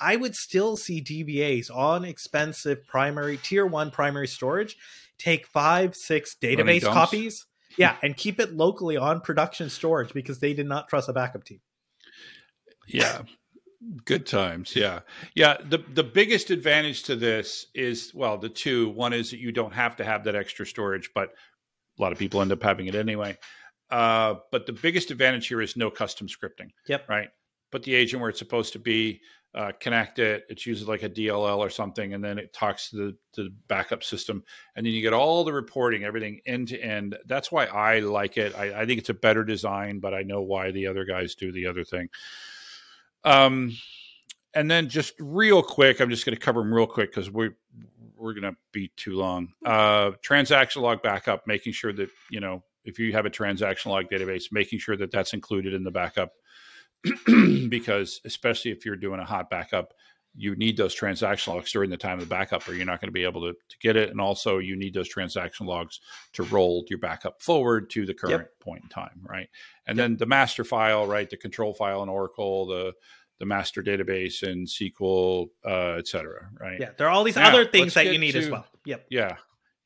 [0.00, 4.76] i would still see dbas on expensive primary tier one primary storage
[5.18, 7.46] take five six database copies
[7.78, 11.44] yeah and keep it locally on production storage because they did not trust a backup
[11.44, 11.60] team
[12.86, 13.22] yeah.
[14.04, 14.74] Good times.
[14.74, 15.00] Yeah,
[15.34, 15.58] yeah.
[15.62, 18.88] The the biggest advantage to this is well, the two.
[18.88, 21.28] One is that you don't have to have that extra storage, but
[21.98, 23.36] a lot of people end up having it anyway.
[23.90, 26.70] Uh, but the biggest advantage here is no custom scripting.
[26.88, 27.08] Yep.
[27.08, 27.28] Right.
[27.70, 29.20] Put the agent where it's supposed to be.
[29.54, 30.44] Uh, connect it.
[30.50, 33.54] It's usually like a DLL or something, and then it talks to the, to the
[33.68, 37.16] backup system, and then you get all the reporting, everything end to end.
[37.24, 38.54] That's why I like it.
[38.54, 41.52] I, I think it's a better design, but I know why the other guys do
[41.52, 42.10] the other thing.
[43.24, 43.74] Um,
[44.52, 47.56] and then just real quick, I'm just going to cover them real quick because we're
[48.16, 49.52] we're going to be too long.
[49.64, 54.06] Uh, transaction log backup, making sure that you know if you have a transaction log
[54.10, 56.32] database, making sure that that's included in the backup,
[57.68, 59.94] because especially if you're doing a hot backup,
[60.38, 63.08] you need those transaction logs during the time of the backup, or you're not going
[63.08, 64.10] to be able to, to get it.
[64.10, 66.00] And also, you need those transaction logs
[66.34, 69.48] to roll your backup forward to the current point in time, right?
[69.86, 71.28] And then the master file, right?
[71.28, 72.92] The control file in Oracle, the
[73.38, 76.80] the master database in SQL, uh, et cetera, right?
[76.80, 79.36] yeah there are all these Now, other things that you need as well yep Yeah.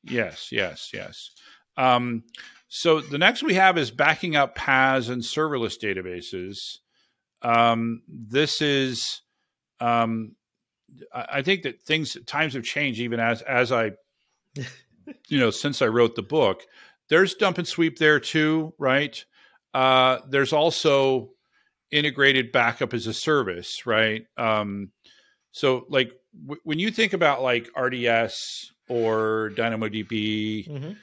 [0.02, 1.30] Yes, yes, yes.
[1.76, 2.24] Um,
[2.68, 6.78] so the next we have is backing up PaaS and serverless databases.
[7.42, 9.22] Um, this is,
[9.80, 10.36] um,
[11.14, 13.92] I I think that things times have changed even as as I,
[15.28, 16.62] you know, since I wrote the book.
[17.08, 19.24] There's dump and sweep there too, right?
[19.74, 21.30] Uh, there's also
[21.90, 24.22] integrated backup as a service, right?
[24.36, 24.92] Um,
[25.50, 26.12] so like
[26.46, 30.96] w- when you think about like RDS or DynamoDB, Mhm.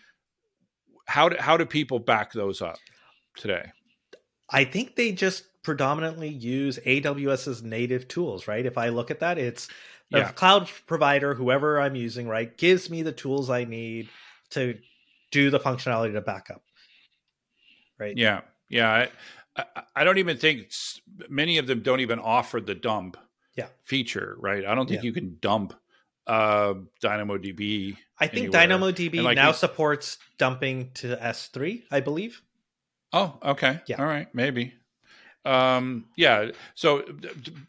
[1.08, 2.78] how do, how do people back those up
[3.36, 3.72] today?
[4.50, 8.66] I think they just predominantly use AWS's native tools, right?
[8.66, 9.68] If I look at that, it's
[10.10, 10.32] the Yeah.
[10.32, 14.08] cloud provider, whoever I'm using, right, gives me the tools I need
[14.52, 14.80] to
[15.30, 16.64] do the functionality to backup.
[18.00, 18.16] Right.
[18.16, 19.08] Yeah, yeah.
[19.58, 20.72] I, I, don't even think
[21.28, 23.18] many of them don't even offer the dump
[23.58, 23.68] Yeah.
[23.84, 24.66] feature, right?
[24.66, 25.08] I don't think Yeah.
[25.08, 25.74] you can dump
[26.28, 27.98] uh, DynamoDB.
[28.18, 28.80] I think anywhere.
[28.80, 32.42] DynamoDB like now supports dumping to S3, I believe.
[33.12, 33.82] Oh, okay.
[33.86, 33.98] Yeah.
[34.00, 34.74] All right, maybe.
[35.48, 36.52] Um, yeah.
[36.76, 37.04] So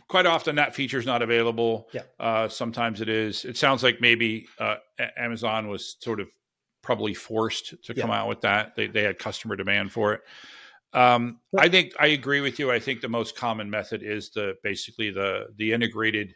[0.09, 1.89] quite often that feature is not available.
[1.93, 2.03] Yeah.
[2.19, 3.45] Uh, sometimes it is.
[3.45, 4.77] It sounds like maybe uh,
[5.17, 6.29] Amazon was sort of
[6.83, 8.75] probably forced to come out with that.
[8.75, 10.21] They they had customer demand for it.
[10.93, 12.73] Um, Well- I think I agree with you.
[12.73, 16.35] I think the most common method is the basically the the integrated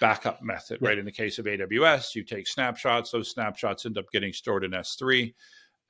[0.00, 0.78] backup method.
[0.82, 0.88] Yeah.
[0.90, 0.98] Right.
[0.98, 3.12] In the case of AWS, you take snapshots.
[3.12, 5.32] Those snapshots end up getting stored in S3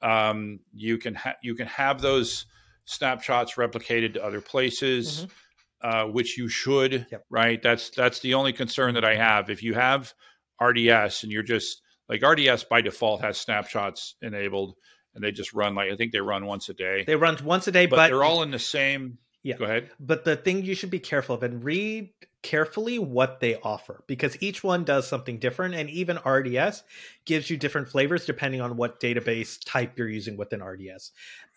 [0.03, 2.47] um, you can ha- you can have those
[2.87, 5.27] snapshots replicated to other places,
[5.83, 6.93] uh, which you should.
[6.93, 7.13] Mm-hmm.
[7.13, 7.25] Yep.
[7.31, 7.63] Right.
[7.63, 9.51] That's that's the only concern that I have.
[9.51, 10.13] If you have
[10.61, 14.75] RDS and you're just like RDS by default has snapshots enabled,
[15.15, 17.67] and they just run like I think they run once a day, They run once
[17.69, 19.19] a day, but, but, they're all in the same.
[19.43, 19.57] Yeah.
[19.59, 19.91] Go ahead.
[20.01, 22.11] but the thing you should be careful of and read
[22.47, 26.85] carefully what they offer because each one does something different and even RDS
[27.25, 31.11] gives you different flavors depending on what database type you're using within RDS.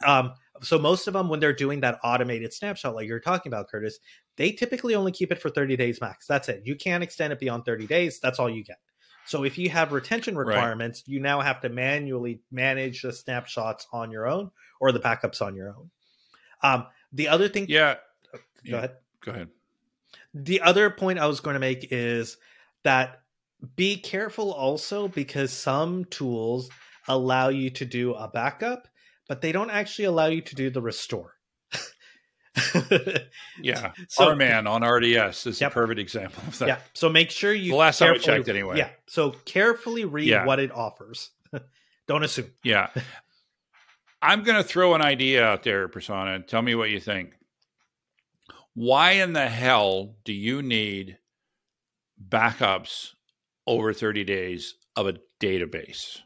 [0.03, 0.33] Um,
[0.63, 3.99] so most of them when they're doing that automated snapshot like you're talking about Curtis,
[4.35, 6.25] they typically only keep it for 30 days max.
[6.25, 6.63] That's it.
[6.65, 8.19] You can't extend it beyond 30 days.
[8.19, 8.79] That's all you get.
[9.27, 10.47] So if you have retention Right.
[10.47, 14.49] requirements, you now have to manually manage the snapshots on your own
[14.81, 15.91] or the backups on your own.
[16.63, 17.97] Um, the other thing Yeah.
[18.33, 18.77] go Yeah.
[18.77, 18.97] ahead.
[19.21, 19.49] Go ahead.
[20.33, 22.37] The other point I was going to make is
[22.83, 23.21] that
[23.75, 26.69] be careful also because some tools
[27.07, 28.87] allow you to do a backup,
[29.27, 31.33] but they don't actually allow you to do the restore.
[33.61, 33.91] Yeah.
[34.09, 35.71] So- RMAN on RDS is Yep.
[35.71, 36.67] a perfect example of that.
[36.67, 36.77] yeah.
[36.93, 38.77] So make sure you The last time I checked, anyway.
[38.77, 38.89] Yeah.
[39.07, 40.45] So carefully read Yeah.
[40.45, 41.31] what it offers.
[42.07, 42.51] don't assume.
[42.63, 42.89] Yeah.
[44.21, 47.33] I'm going to throw an idea out there, Prasanna, and tell me what you think.
[48.73, 51.17] Why in the hell do you need
[52.27, 53.09] backups
[53.67, 56.19] over 30 days of a database?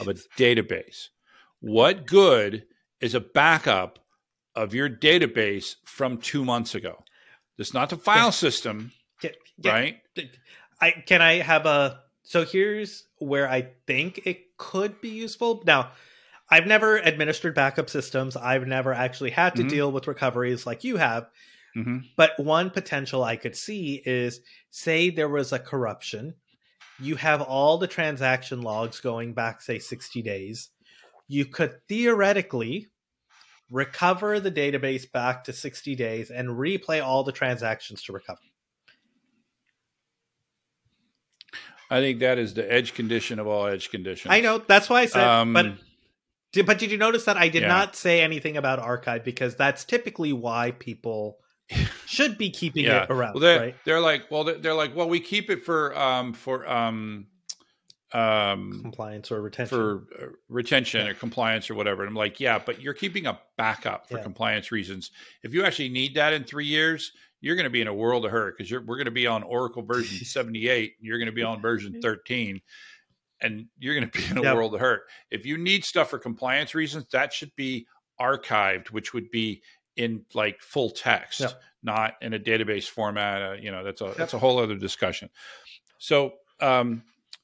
[0.00, 1.08] Of a database.
[1.60, 2.64] What good
[3.00, 3.98] is a backup
[4.54, 7.04] of your database from two months ago?
[7.58, 8.30] It's not the file Yeah.
[8.30, 9.72] system, Yeah, yeah.
[9.72, 10.00] right?
[10.80, 15.62] I can I have a so here's where I think it could be useful.
[15.66, 15.92] Now,
[16.50, 18.34] I've never administered backup systems.
[18.36, 19.68] I've never actually had to Mhm.
[19.68, 21.28] deal with recoveries like you have.
[21.74, 26.34] Hmm But one potential I could see is say there was a corruption.
[27.00, 30.70] You have all the transaction logs going back, say, 60 days.
[31.26, 32.88] You could theoretically
[33.70, 38.38] recover the database back to 60 days and replay all the transactions to recover.
[41.90, 44.30] I think that is the edge condition of all edge conditions.
[44.32, 45.66] I know that's why I said, Um, but
[46.52, 47.68] did, but did you notice that I did Yeah.
[47.68, 51.38] not say anything about archive because that's typically why people
[52.06, 53.04] should be keeping yeah.
[53.04, 53.74] it around, Well, they're, right?
[53.84, 57.26] they're like, well, they're, they're like, well, we keep it for um for um
[58.12, 59.76] um Compliance or retention.
[59.76, 62.02] for uh, retention or compliance or whatever.
[62.02, 64.22] And I'm like, yeah, but you're keeping a backup for Yeah.
[64.22, 65.10] compliance reasons.
[65.42, 68.24] If you actually need that in three years, you're going to be in a world
[68.24, 70.94] of hurt because we're going to be on Oracle version 78.
[70.98, 72.60] And you're going to be on version 13.
[73.40, 74.54] And you're going to be in a Yep.
[74.54, 75.02] world of hurt.
[75.30, 77.86] If you need stuff for compliance reasons, that should be
[78.20, 79.60] archived, which would be
[79.96, 81.60] in like full text, Yep.
[81.82, 83.42] not in a database format.
[83.42, 85.30] Uh, you know, that's a that's a whole other discussion.
[85.98, 87.02] So um,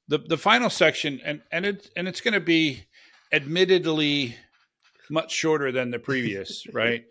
[0.09, 2.84] the the final section, and and it and it's going to be
[3.32, 4.36] admittedly
[5.09, 7.05] much shorter than the previous, right?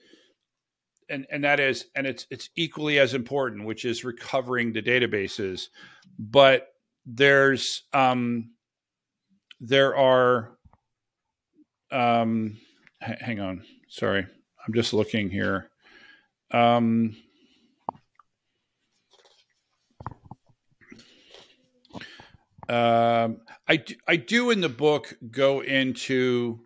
[1.10, 5.68] And and that is, and it's it's equally as important, which is recovering the databases.
[6.20, 6.68] But
[7.06, 8.52] there's um,
[9.60, 10.52] there are
[11.92, 12.58] um,
[13.02, 14.28] h- hang on, sorry,
[14.70, 15.68] I'm just looking here.
[16.52, 17.16] Um,
[22.70, 26.60] um, I do, I do in the book go into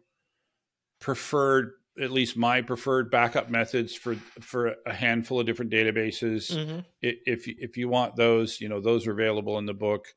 [0.99, 6.51] preferred, at least my preferred backup methods for for a handful of different databases.
[6.51, 6.83] Mhm.
[7.01, 10.07] If if you want those, you know those are available in the book.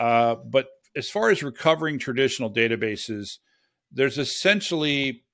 [0.00, 3.36] Uh, but as far as recovering traditional databases,
[3.92, 5.24] there's essentially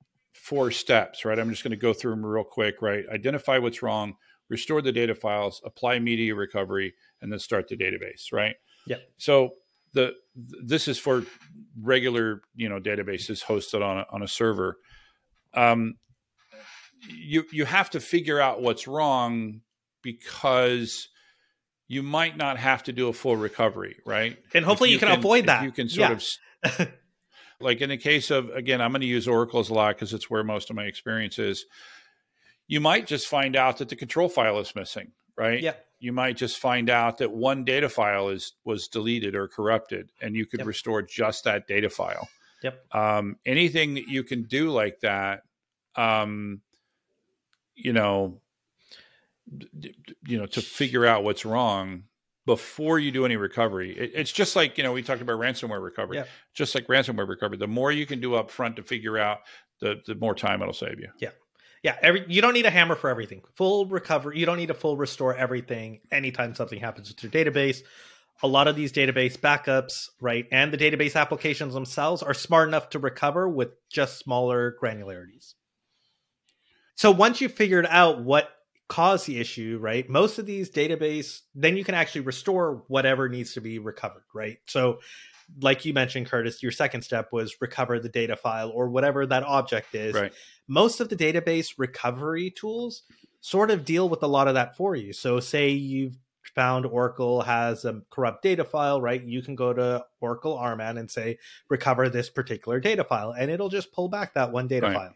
[0.44, 1.38] four steps, right?
[1.38, 3.04] I'm just going to go through them real quick, right?
[3.10, 4.16] Identify what's wrong,
[4.50, 6.92] restore the data files, apply media recovery,
[7.22, 8.56] and then start the database, right?
[8.86, 8.98] Yeah.
[9.16, 9.54] So
[9.94, 11.24] the this is for
[11.80, 14.76] regular, you know, databases hosted on a, on a server.
[15.54, 15.94] Um,
[17.08, 19.62] you you have to figure out what's wrong
[20.02, 21.08] because
[21.88, 24.36] you might not have to do a full recovery, right?
[24.52, 25.62] And hopefully If you can avoid that.
[25.64, 26.70] You can sort Yeah.
[26.78, 26.88] of
[27.60, 30.28] like in the case of again, I'm going to use oracles a lot because it's
[30.30, 31.66] where most of my experience is.
[32.66, 35.60] You might just find out that the control file is missing, right?
[35.60, 35.74] Yeah.
[35.98, 40.34] You might just find out that one data file is was deleted or corrupted, and
[40.34, 40.66] you could Yep.
[40.66, 42.28] restore just that data file.
[42.62, 42.94] Yep.
[42.94, 45.42] Um, anything that you can do like that,
[45.96, 46.62] um,
[47.74, 48.40] you know,
[50.26, 52.04] you know, to figure out what's wrong
[52.46, 53.96] before you do any recovery.
[53.98, 56.18] It, it's just like you know we talked about ransomware recovery.
[56.18, 56.24] Yeah.
[56.54, 59.40] Just like ransomware recovery, the more you can do up front to figure out,
[59.80, 61.08] the the more time it'll save you.
[61.18, 61.30] Yeah,
[61.82, 63.42] Yeah, every you don't need a hammer for everything.
[63.56, 67.78] Full recovery, you don't need to full restore everything anytime something happens with your database.
[68.42, 72.90] A lot of these database backups, right, and the database applications themselves are smart enough
[72.90, 75.54] to recover with just smaller granularities.
[76.96, 78.48] So once you've figured out what
[78.88, 83.54] caused the issue, right, most of these database, then you can actually restore whatever needs
[83.54, 84.58] to be recovered, right?
[84.66, 85.00] So
[85.60, 89.42] like you mentioned, Curtis, your second step was recover the data file or whatever that
[89.42, 90.32] object is Right.
[90.68, 93.02] most of the database recovery tools
[93.40, 95.12] sort of deal with a lot of that for you.
[95.12, 96.16] So, say you've
[96.54, 99.22] found Oracle has a corrupt data file, right?
[99.22, 103.68] You can go to Oracle RMAN and say, recover this particular data file, and it'll
[103.68, 104.94] just pull back that one data Right.
[104.94, 105.14] file.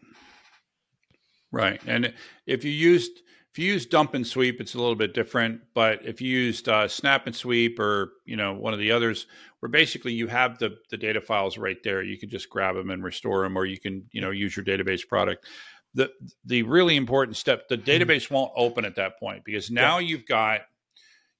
[1.51, 1.81] Right.
[1.87, 2.13] And
[2.45, 3.21] if you used
[3.59, 5.61] you use dump and sweep, it's a little bit different.
[5.73, 9.27] But if you used uh, snap and sweep or you know one of the others,
[9.59, 12.89] where basically you have the the data files right there, you can just grab them
[12.89, 15.45] and restore them, or you can you know use your database product.
[15.93, 16.11] The
[16.45, 20.61] the really important step, the database won't open at that point because now you've got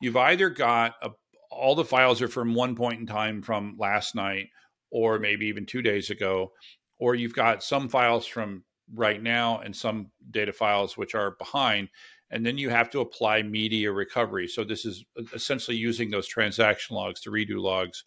[0.02, 1.12] you've either got a,
[1.52, 4.48] all the files are from one point in time from last night,
[4.92, 6.52] or maybe even two days ago,
[7.00, 8.64] or you've got some files from
[8.94, 11.90] right now and some data files which are behind
[12.32, 16.96] and then you have to apply media recovery so this is essentially using those transaction
[16.96, 18.04] logs to redo logs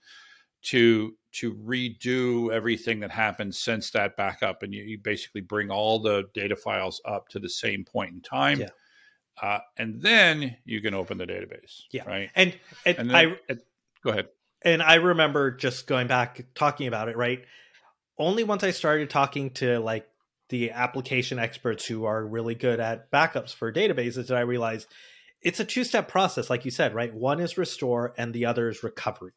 [0.63, 5.99] to to redo everything that happened since that backup and you, you basically bring all
[6.01, 8.69] the data files up to the same point in time Yeah.
[9.41, 12.05] uh, and then you can open the database Yeah.
[12.07, 12.55] right And,
[12.85, 13.67] and, and I then it-
[14.05, 14.29] go ahead
[14.65, 17.45] and I remember just going back talking about it, right?
[18.17, 20.07] Only once I started talking to like
[20.53, 24.87] the application experts who are really good at backups for databases did I realize
[25.41, 27.13] it's a two step process, like you said, right?
[27.13, 29.33] One is restore and the other is recovery,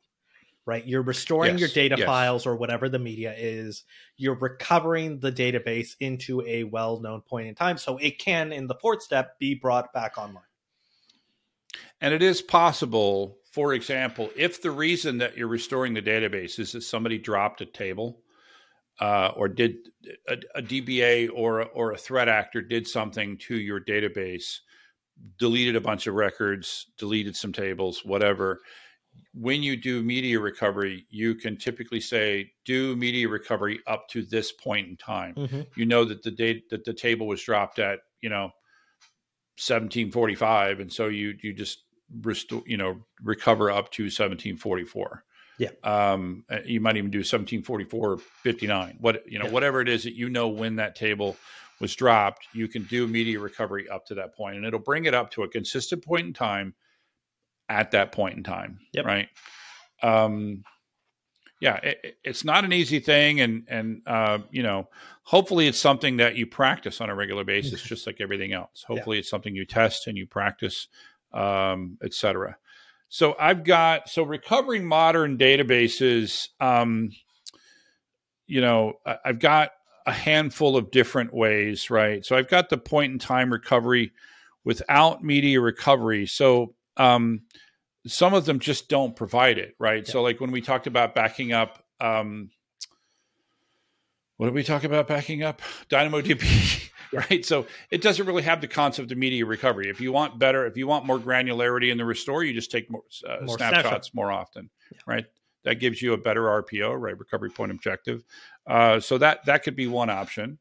[0.65, 0.85] right?
[0.85, 2.05] You're restoring Yes, your data yes.
[2.05, 3.85] files or whatever the media is.
[4.17, 8.67] You're recovering the database into a well known point in time so it can, in
[8.67, 10.43] the fourth step, be brought back online.
[12.01, 16.73] And it is possible, for example, if the reason that you're restoring the database is
[16.73, 18.19] that somebody dropped a table
[18.99, 19.75] uh, or did
[20.27, 24.59] a, a DBA or a, or a threat actor did something to your database,
[25.37, 28.61] deleted a bunch of records, deleted some tables, whatever.
[29.33, 34.51] When you do media recovery, you can typically say do media recovery up to this
[34.51, 35.35] point in time.
[35.75, 38.51] You know that the date that the table was dropped at you know
[39.57, 41.83] 1745 and so you you just
[42.21, 45.23] restore you know recover up to 1744
[45.57, 45.69] Yeah.
[45.83, 49.51] um uh, you might even do 1744 59 what you know Yeah.
[49.51, 51.37] whatever it is that you know when that table
[51.79, 55.13] was dropped you can do media recovery up to that point and it'll bring it
[55.13, 56.73] up to a consistent point in time
[57.69, 59.05] at that point in time Yep.
[59.05, 59.29] right
[60.03, 60.63] um
[61.61, 64.89] yeah it, it- it's not an easy thing and and uh you know
[65.23, 69.19] hopefully it's something that you practice on a regular basis just like everything else hopefully
[69.19, 70.87] it's something you test and you practice
[71.33, 72.57] um etc
[73.15, 77.09] so i've got so recovering modern databases um
[78.45, 78.91] you know
[79.23, 79.71] i've got
[80.05, 82.25] a handful of different ways right?
[82.25, 84.11] So i've got the point in time recovery
[84.65, 86.25] without media recovery.
[86.25, 87.43] So um
[88.05, 90.05] some of them just don't provide it right?
[90.05, 92.49] So like when we talked about backing up um
[94.35, 95.61] what did we talk about backing up?
[95.89, 97.45] Dynamodb right?
[97.45, 99.89] So it doesn't really have the concept of media recovery.
[99.89, 102.89] If you want better if you want more granularity in the restore you just take
[102.89, 104.13] more, uh, More snapshots, snapshots.
[104.13, 104.69] more often
[105.07, 105.25] right?
[105.63, 107.17] That gives you a better rpo right?
[107.17, 108.23] Recovery point objective.
[108.67, 110.57] Uh, so that that could be one option.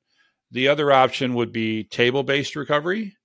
[0.50, 3.16] The other option would be table based recovery.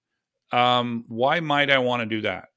[0.51, 2.49] Um, why might i want to do that?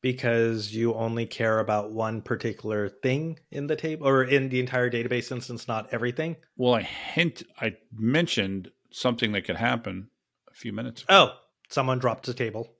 [0.00, 4.90] Because you only care about one particular thing in the table or in the entire
[4.90, 6.36] database instance, not everything.
[6.58, 10.08] Well, I hint, I mentioned something that could happen
[10.50, 11.14] a few minutes ago.
[11.14, 11.38] Oh,
[11.68, 12.72] someone dropped a table,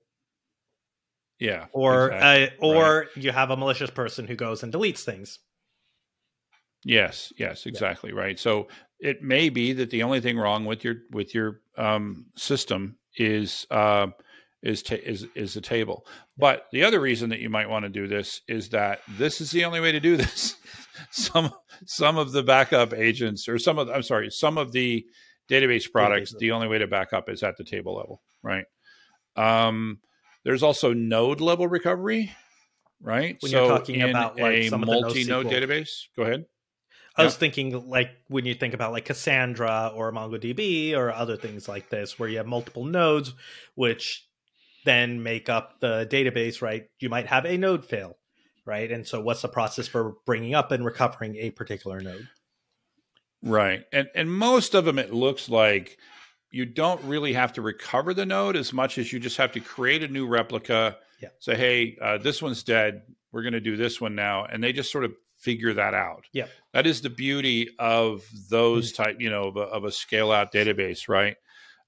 [1.39, 1.65] yeah.
[1.73, 2.69] or exactly.
[2.69, 5.39] uh, or you have a malicious person who goes and deletes things.
[6.83, 8.39] Yes, yes, exactly right.
[8.39, 8.67] So
[8.99, 13.65] it may be that the only thing wrong with your with your um, system is
[13.71, 14.07] uh,
[14.61, 16.05] is ta- is is the table.
[16.37, 19.51] But the other reason that you might want to do this is that this is
[19.51, 20.55] the only way to do this.
[21.11, 21.51] some
[21.85, 25.05] some of the backup agents or some of I'm sorry, some of the
[25.49, 26.39] database products, Database.
[26.39, 28.65] the only way to back up is at the table level, right?
[29.35, 29.99] Um,
[30.43, 32.31] there's also node level recovery,
[33.01, 33.37] right?
[33.39, 36.45] When you're talking in about, like, a some of the multi-node database, go ahead.
[37.17, 37.25] I Yeah.
[37.25, 41.89] was thinking like when you think about like Cassandra or MongoDB or other things like
[41.89, 43.33] this, where you have multiple nodes,
[43.75, 44.27] which
[44.83, 46.87] then make up the database, right?
[46.99, 48.17] You might have a node fail,
[48.65, 48.91] right?
[48.91, 52.27] And so, what's the process for bringing up and recovering a particular node?
[53.45, 53.85] Right.
[53.93, 55.97] And and most of them it looks like
[56.49, 59.59] you don't really have to recover the node as much as you just have to
[59.59, 60.97] create a new replica.
[61.21, 61.29] Yeah.
[61.39, 63.03] Say, hey, uh, this one's dead.
[63.31, 66.25] We're going to do this one now, and they just sort of figure that out.
[66.31, 66.47] Yeah.
[66.73, 70.51] That is the beauty of those type, you know, of a, of a scale out
[70.51, 71.35] database, right?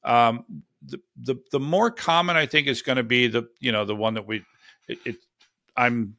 [0.04, 3.84] Um, the, the the more common I think is going to be the you know
[3.84, 4.44] the one that we
[4.88, 5.16] it, it
[5.76, 6.16] I'm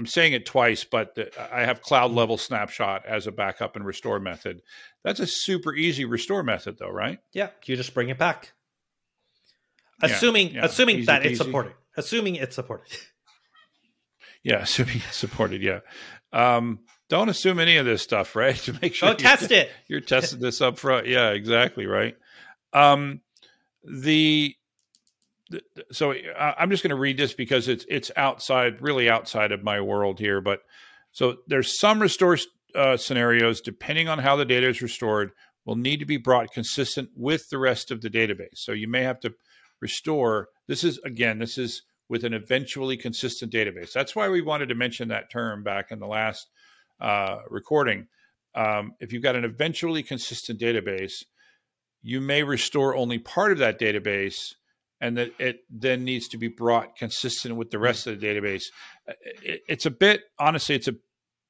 [0.00, 3.84] I'm saying it twice, but the, I have cloud level snapshot as a backup and
[3.84, 4.62] restore method.
[5.04, 7.18] That's a super easy restore method, though, right?
[7.34, 8.52] Yeah, you just bring it back,
[10.02, 11.74] assuming yeah, assuming easy that it's supported.
[11.98, 12.88] Assuming it's supported.
[14.42, 15.62] Yeah, assuming it's supported.
[15.62, 15.80] Yeah,
[16.32, 16.78] um,
[17.10, 18.56] don't assume any of this stuff, right?
[18.64, 19.70] To make sure Go you- test it.
[19.86, 21.06] you're testing this up front.
[21.08, 22.16] Yeah, exactly right.
[22.72, 23.20] Um,
[23.84, 24.54] the
[25.92, 29.62] so I- I'm just going to read this because it's it's outside, really outside of
[29.62, 30.40] my world here.
[30.40, 30.60] But
[31.12, 32.38] so there's some restore
[32.74, 35.32] uh, scenarios depending on how the data is restored
[35.64, 38.56] will need to be brought consistent with the rest of the database.
[38.56, 39.34] So you may have to
[39.80, 40.48] restore.
[40.66, 43.92] This is again, this is with an eventually consistent database.
[43.92, 46.48] That's why we wanted to mention that term back in the last
[47.00, 48.08] uh, recording.
[48.54, 51.24] Um, if you've got an eventually consistent database,
[52.02, 54.54] you may restore only part of that database,
[55.00, 58.64] and that it then needs to be brought consistent with the rest of the database.
[59.08, 60.96] Uh, It, it's a bit, honestly, it's a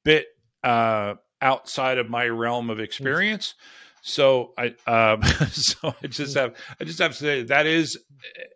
[0.03, 0.27] bit
[0.63, 3.55] uh, outside of my realm of experience.
[4.01, 7.99] So I, um, so I just have, I just have to say that is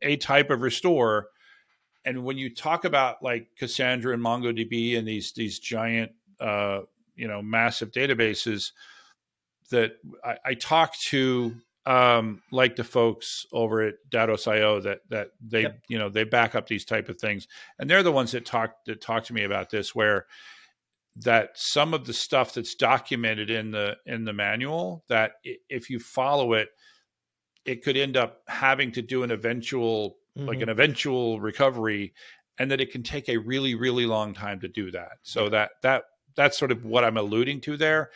[0.02, 1.28] a type of restore.
[2.06, 6.82] And when you talk about like Cassandra and MongoDB and these these giant, uh,
[7.16, 8.72] you know, massive databases,
[9.72, 9.94] that
[10.24, 11.56] I, I talk to
[11.86, 15.80] um, like the folks over at Datos.io that that they Yep.
[15.88, 17.48] you know they back up these type of things,
[17.80, 20.26] and they're the ones that talk that talk to me about this where
[21.18, 25.34] that some of the stuff that's documented in the in the manual that
[25.70, 26.70] if you follow it
[27.64, 30.64] it could end up having to do an eventual like Mhm.
[30.64, 32.14] an eventual recovery
[32.60, 35.72] and that it can take a really really long time to do that so that
[35.84, 36.04] that
[36.36, 38.12] that's sort of what i'm alluding to there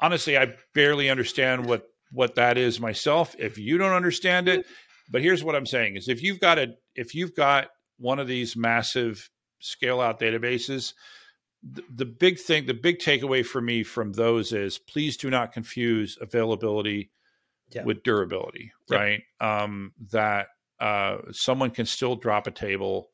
[0.00, 4.64] honestly i barely understand what what that is myself if you don't understand it
[5.10, 8.26] but here's what i'm saying is if you've got a if you've got one of
[8.28, 9.28] these massive
[9.60, 10.94] scale out databases
[11.62, 15.52] the, the big thing the big takeaway for me from those is please do not
[15.52, 17.10] confuse availability
[17.70, 17.84] Yeah.
[17.84, 19.00] with durability Yep.
[19.00, 20.48] right um that
[20.80, 23.08] uh someone can still drop a table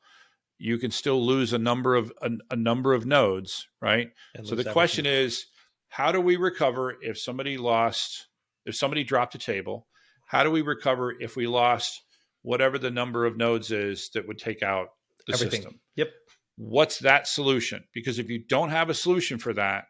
[0.58, 4.54] you can still lose a number of a, a number of nodes right And so
[4.56, 5.46] the question is,
[5.88, 8.28] how do we recover if somebody lost,
[8.70, 9.86] if somebody dropped a table?
[10.26, 12.02] How do we recover if we lost
[12.42, 14.88] whatever the number of nodes is that would take out
[15.26, 15.62] the everything.
[15.62, 15.80] system?
[15.96, 16.08] Yep.
[16.56, 17.84] What's that solution?
[17.92, 19.84] Because if you don't have a solution for that,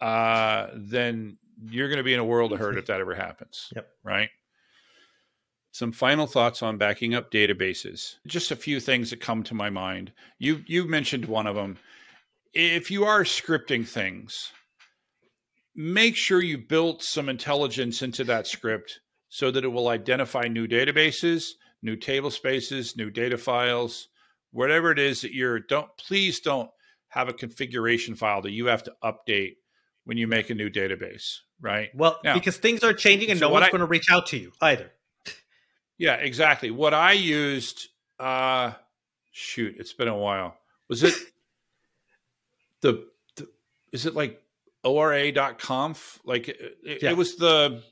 [0.00, 3.68] uh, then you're going to be in a world of hurt if that ever happens.
[3.76, 3.88] Yep.
[4.04, 4.28] Right.
[5.72, 8.16] Some final thoughts on backing up databases.
[8.26, 10.12] Just a few things that come to my mind.
[10.38, 11.78] You you mentioned one of them
[12.52, 14.52] if you are scripting things,
[15.74, 20.66] make sure you built some intelligence into that script so that it will identify new
[20.68, 21.52] databases,
[21.82, 24.08] new table spaces, new data files,
[24.50, 26.70] whatever it is that you're don't please don't
[27.08, 29.56] have a configuration file that you have to update
[30.04, 31.90] when you make a new database, right?
[31.94, 34.26] Well, Now- because things are changing and So no one's I- going to reach out
[34.28, 34.90] to you either.
[35.98, 36.70] Yeah, exactly.
[36.72, 38.72] What I used uh
[39.30, 40.56] shoot, it's been a while.
[40.88, 41.14] Was it
[42.80, 43.06] the,
[43.36, 43.48] the
[43.92, 44.41] is it like
[44.84, 46.20] ora.conf?
[46.24, 47.10] Like it, Yeah.
[47.10, 47.82] it was the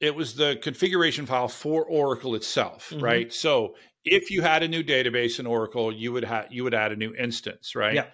[0.00, 3.02] it was the configuration file for Oracle itself, Mhm.
[3.02, 3.32] right?
[3.32, 6.92] So if you had a new database in Oracle, you would have you would add
[6.92, 7.94] a new instance, right?
[7.94, 8.10] Yeah.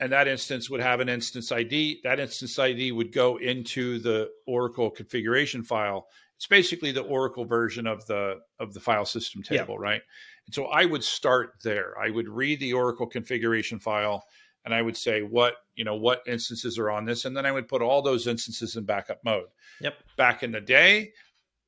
[0.00, 2.00] And that instance would have an instance ID.
[2.02, 6.08] That instance ID would go into the Oracle configuration file.
[6.36, 9.58] It's basically the Oracle version of the of the file system Yeah.
[9.58, 10.02] table, right?
[10.46, 11.96] And so I would start there.
[11.98, 14.24] I would read the Oracle configuration file
[14.64, 17.52] and I would say what you know what instances are on this, and then I
[17.52, 19.46] would put all those instances in backup mode.
[19.80, 19.94] Yep.
[20.16, 21.12] Back in the day,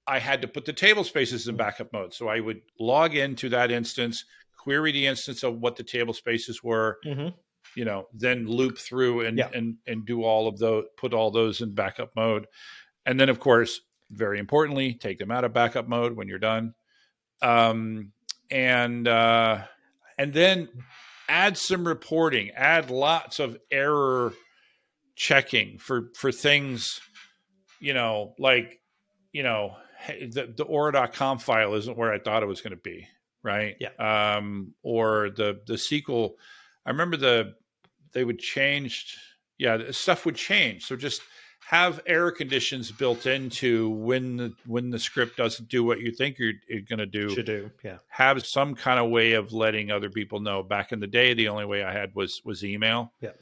[0.07, 3.49] I had to put the table spaces in backup mode, so I would log into
[3.51, 4.25] that instance,
[4.57, 7.35] query the instance of what the table spaces were, Mhm.
[7.75, 9.51] you know, then loop through and Yeah.
[9.53, 12.47] and and do all of those, put all those in backup mode,
[13.05, 13.81] and then of course,
[14.11, 16.75] very importantly, take them out of backup mode when you're done,
[17.43, 18.13] um,
[18.51, 19.65] and uh,
[20.17, 20.69] and then
[21.29, 24.33] add some reporting, add lots of error
[25.15, 27.01] checking for for things,
[27.81, 28.81] you know, like
[29.33, 29.77] you know,
[30.09, 33.07] the the aura.com file isn't where I thought it was going to be,
[33.43, 33.77] right?
[33.81, 34.37] Yeah.
[34.37, 36.33] Um, or the the SQL.
[36.85, 37.55] I remember the
[38.13, 39.19] they would change.
[39.59, 40.85] Yeah, stuff would change.
[40.85, 41.23] So just
[41.67, 46.39] have error conditions built into when the when the script doesn't do what you think
[46.39, 47.71] you're, you're going to do Should do.
[47.83, 47.99] Yeah.
[48.09, 50.63] have some kind of way of letting other people know.
[50.63, 53.13] Back in the day, the only way I had was was email.
[53.21, 53.33] Yeah.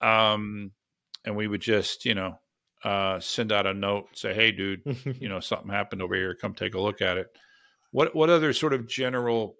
[0.00, 0.70] Um,
[1.24, 2.38] and we would just you know
[2.84, 4.82] uh, send out a note, say, "Hey, dude,
[5.20, 6.36] you know something happened over here.
[6.36, 7.26] Come take a look at it."
[7.90, 9.56] What what other sort of general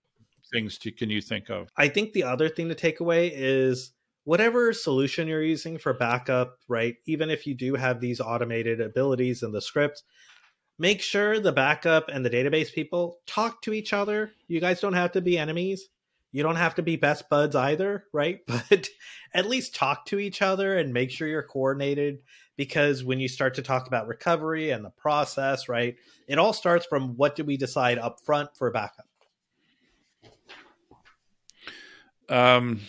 [0.53, 1.69] things to, can you think of?
[1.77, 3.91] I think the other thing to take away is
[4.25, 6.97] whatever solution you're using for backup, right?
[7.07, 10.03] Even if you do have these automated abilities in the script,
[10.79, 14.33] make sure the backup and the database people talk to each other.
[14.49, 15.89] You guys don't have to be enemies.
[16.33, 18.41] You don't have to be best buds either, right?
[18.49, 18.89] But
[19.33, 22.19] at least talk to each other and make sure you're coordinated
[22.57, 25.97] because when you start to talk about recovery and the process, right?
[26.27, 29.07] It all starts from what did we decide up front for backup?
[32.29, 32.81] Um,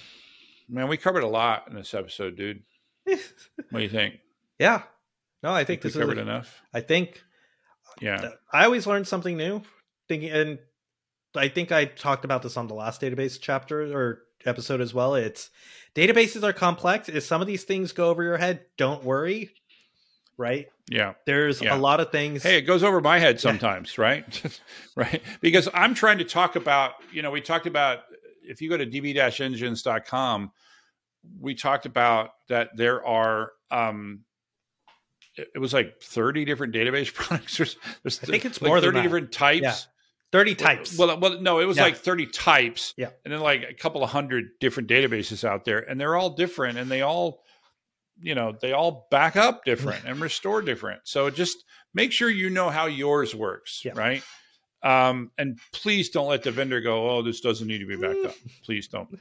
[0.69, 2.63] man, we covered a lot in this episode, dude.
[3.69, 4.15] What do you think?
[4.59, 4.83] Yeah.
[5.43, 6.61] No, I think we this is covered enough.
[6.73, 7.21] I think
[8.01, 8.31] Yeah.
[8.51, 9.61] I always learn something new.
[10.07, 10.59] Thinking, and
[11.35, 15.15] I think I talked about this on the last database chapter or episode as well.
[15.15, 15.49] It's
[15.95, 17.09] databases are complex.
[17.09, 19.51] If some of these things go over your head, don't worry.
[20.37, 20.67] Right?
[20.89, 21.13] Yeah.
[21.25, 21.75] There's Yeah.
[21.75, 22.43] a lot of things.
[22.43, 24.23] Hey, it goes over my head sometimes, right?
[24.95, 25.21] right?
[25.41, 27.99] Because I'm trying to talk about, you know, we talked about
[28.47, 30.51] if you go to db-engines.com,
[31.39, 34.21] we talked about that there are um
[35.37, 37.57] it was like 30 different database products.
[37.57, 39.03] There's, there's I think it's like more than 30 that.
[39.03, 39.63] different types.
[39.63, 39.75] Yeah.
[40.31, 40.97] 30 types.
[40.97, 41.83] Well, well, no, it was Yeah.
[41.83, 42.93] like 30 types.
[42.97, 43.09] Yeah.
[43.23, 45.79] And then like a couple of hundred different databases out there.
[45.79, 47.43] And they're all different and they all,
[48.21, 51.01] you know, they all back up different and restore different.
[51.03, 53.81] So just make sure you know how yours works.
[53.83, 53.93] Yeah.
[53.95, 54.23] Right.
[54.85, 58.23] Um, and please don't let the vendor go, oh, this doesn't need to be backed
[58.23, 58.35] up.
[58.63, 59.19] Please don't.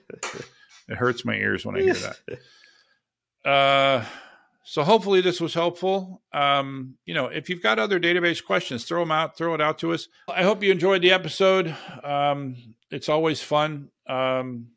[0.89, 2.19] It hurts my ears when I hear that.
[3.45, 4.03] Uh,
[4.63, 6.23] so hopefully this was helpful.
[6.33, 9.81] Um, you know, if you've got other database questions, throw them out, throw it out
[9.81, 10.09] to us.
[10.27, 11.77] I hope you enjoyed the episode.
[12.03, 12.57] Um,
[12.91, 14.69] it's always fun um,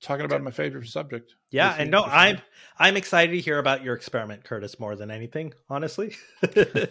[0.00, 1.34] talking about my favorite subject.
[1.50, 2.40] yeah, and no, I'm.
[2.78, 6.14] I'm excited to hear about your experiment, Curtis, more than anything, honestly.
[6.42, 6.88] I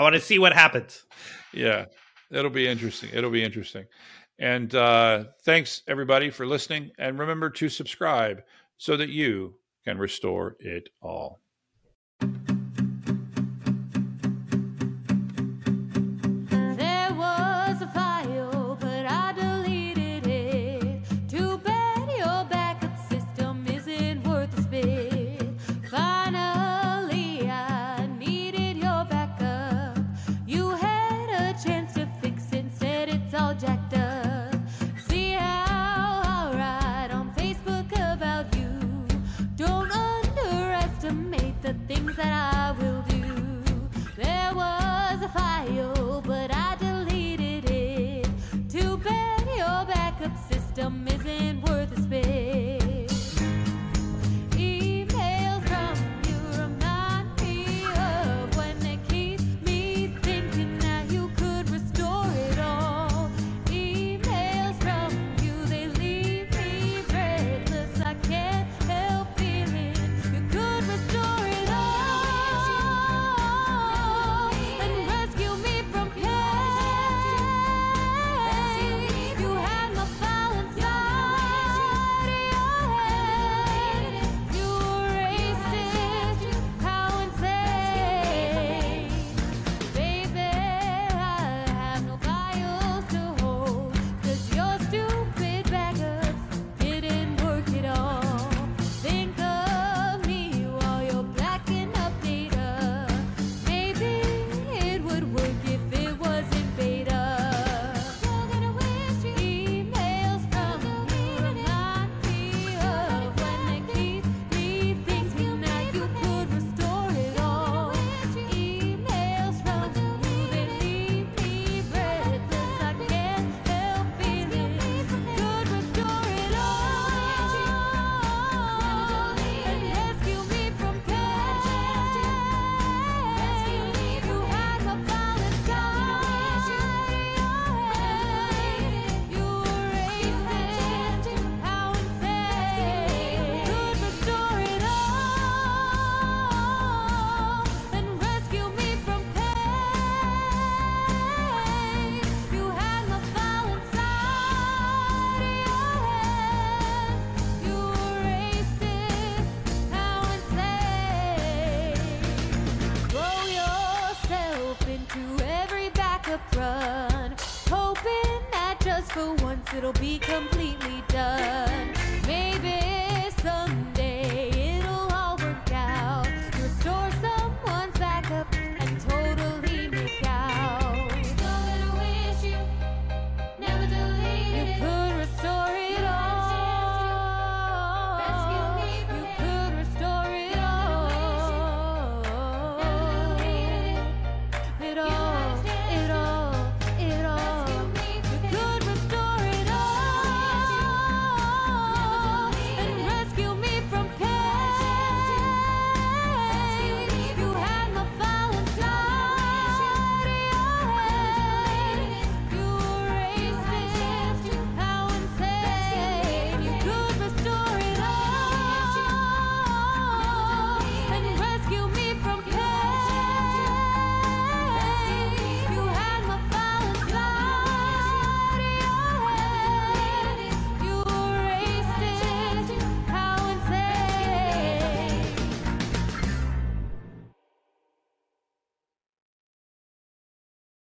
[0.00, 1.04] want to see what happens.
[1.52, 1.84] yeah,
[2.30, 3.10] it'll be interesting.
[3.12, 3.86] It'll be interesting.
[4.38, 6.90] And uh, thanks everybody for listening.
[6.98, 8.42] And remember to subscribe
[8.76, 9.54] so that you
[9.84, 11.40] can restore it all.